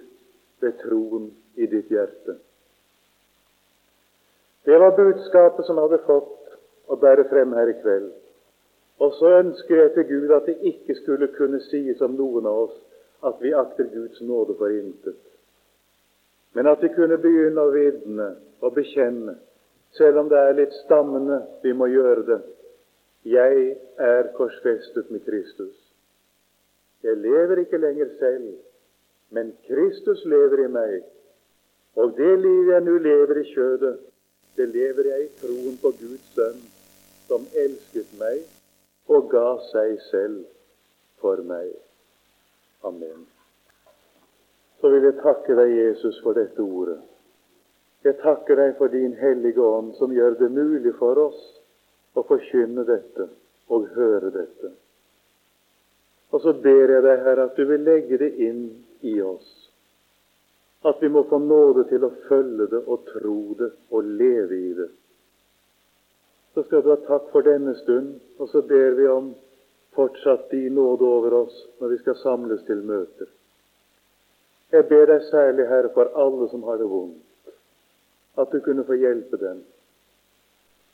ved 0.60 0.78
troen 0.82 1.30
i 1.54 1.68
ditt 1.70 1.92
hjerte. 1.92 2.40
Det 4.66 4.80
var 4.80 4.96
budskapet 4.96 5.66
som 5.66 5.78
hadde 5.80 6.02
fått 6.08 6.56
å 6.90 6.98
bære 7.00 7.28
frem 7.30 7.54
her 7.56 7.70
i 7.70 7.78
kveld. 7.80 8.10
Og 9.00 9.14
så 9.16 9.30
ønsker 9.38 9.76
jeg 9.76 9.92
til 9.94 10.08
Gud 10.10 10.34
at 10.36 10.48
det 10.50 10.58
ikke 10.72 10.98
skulle 10.98 11.30
kunne 11.36 11.62
sies 11.70 12.02
om 12.04 12.18
noen 12.18 12.48
av 12.50 12.66
oss 12.66 12.76
at 13.24 13.38
vi 13.40 13.54
akter 13.56 13.88
Guds 13.92 14.20
nåde 14.20 14.56
for 14.58 14.72
intet, 14.72 15.16
men 16.54 16.66
at 16.66 16.82
vi 16.82 16.90
kunne 16.94 17.18
begynne 17.18 17.62
å 17.62 17.74
vitne 17.74 18.30
og 18.60 18.74
bekjenne, 18.74 19.36
selv 19.96 20.22
om 20.22 20.30
det 20.30 20.38
er 20.38 20.58
litt 20.58 20.74
stammende 20.84 21.40
vi 21.62 21.72
må 21.74 21.88
gjøre 21.90 22.26
det. 22.26 22.40
Jeg 23.26 23.76
er 24.00 24.30
korsfestet 24.36 25.10
med 25.10 25.24
Kristus. 25.26 25.76
Jeg 27.02 27.16
lever 27.16 27.62
ikke 27.62 27.80
lenger 27.80 28.12
selv, 28.18 28.52
men 29.30 29.52
Kristus 29.68 30.24
lever 30.24 30.64
i 30.64 30.70
meg. 30.72 31.00
Og 31.96 32.14
det 32.16 32.32
livet 32.38 32.72
jeg 32.74 32.86
nå 32.86 32.96
lever 33.02 33.40
i 33.40 33.48
kjødet, 33.50 33.96
det 34.56 34.68
lever 34.68 35.10
jeg 35.12 35.26
i 35.26 35.34
troen 35.40 35.76
på 35.82 35.92
Guds 36.00 36.30
sønn, 36.36 36.62
som 37.28 37.46
elsket 37.64 38.14
meg 38.20 38.42
og 39.10 39.30
ga 39.32 39.48
seg 39.70 39.98
selv 40.10 40.42
for 41.22 41.42
meg. 41.46 41.70
Amen. 42.86 43.26
Så 44.80 44.90
vil 44.90 45.04
jeg 45.04 45.20
takke 45.20 45.56
deg, 45.56 45.72
Jesus, 45.76 46.20
for 46.24 46.36
dette 46.38 46.64
ordet. 46.64 47.00
Jeg 48.04 48.16
takker 48.22 48.56
deg 48.56 48.76
for 48.78 48.88
din 48.88 49.12
hellige 49.20 49.60
ånd, 49.60 49.92
som 49.98 50.12
gjør 50.12 50.38
det 50.40 50.48
mulig 50.56 50.94
for 50.96 51.18
oss 51.20 51.40
å 52.16 52.24
forkynne 52.24 52.86
dette 52.88 53.26
og 53.70 53.90
høre 53.96 54.30
dette. 54.32 54.72
Og 56.30 56.40
så 56.40 56.54
ber 56.64 56.94
jeg 56.94 57.02
deg, 57.04 57.26
Herre, 57.26 57.48
at 57.50 57.58
du 57.58 57.66
vil 57.68 57.84
legge 57.84 58.18
det 58.22 58.30
inn 58.40 58.62
i 59.04 59.18
oss. 59.20 59.50
At 60.86 61.02
vi 61.02 61.10
må 61.12 61.26
få 61.28 61.38
nåde 61.44 61.84
til 61.90 62.06
å 62.06 62.14
følge 62.28 62.70
det 62.72 62.80
og 62.86 63.04
tro 63.10 63.38
det 63.58 63.70
og 63.90 64.14
leve 64.20 64.56
i 64.56 64.72
det. 64.78 64.88
Så 66.54 66.64
skal 66.66 66.82
du 66.82 66.88
ha 66.94 66.98
takk 67.04 67.28
for 67.34 67.44
denne 67.46 67.74
stund, 67.82 68.14
og 68.40 68.48
så 68.48 68.62
ber 68.66 68.96
vi 68.96 69.10
om 69.10 69.34
fortsatt 69.94 70.48
din 70.50 70.74
nåde 70.78 71.04
over 71.04 71.36
oss 71.42 71.60
når 71.82 71.92
vi 71.92 72.00
skal 72.00 72.16
samles 72.22 72.64
til 72.66 72.80
møter. 72.86 73.28
Jeg 74.72 74.86
ber 74.88 75.06
deg 75.06 75.22
særlig, 75.30 75.66
Herre, 75.68 75.90
for 75.94 76.12
alle 76.14 76.48
som 76.50 76.62
har 76.62 76.76
det 76.78 76.90
vondt, 76.90 77.54
at 78.38 78.52
du 78.52 78.60
kunne 78.60 78.84
få 78.84 78.98
hjelpe 78.98 79.36
dem. 79.36 79.64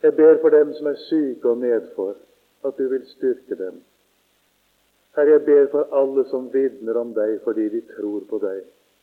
Jeg 0.02 0.16
ber 0.16 0.40
for 0.40 0.48
dem 0.48 0.72
som 0.74 0.86
er 0.86 0.96
syke 1.08 1.50
og 1.50 1.58
nedfor, 1.58 2.14
at 2.64 2.78
du 2.78 2.88
vil 2.88 3.04
styrke 3.06 3.58
dem. 3.58 3.82
Herre, 5.16 5.30
jeg 5.30 5.44
ber 5.44 5.66
for 5.70 5.88
alle 6.00 6.24
som 6.30 6.48
vitner 6.52 6.96
om 7.00 7.12
deg 7.16 7.38
fordi 7.44 7.68
de 7.68 7.82
tror 7.92 8.24
på 8.30 8.40
deg. 8.42 8.64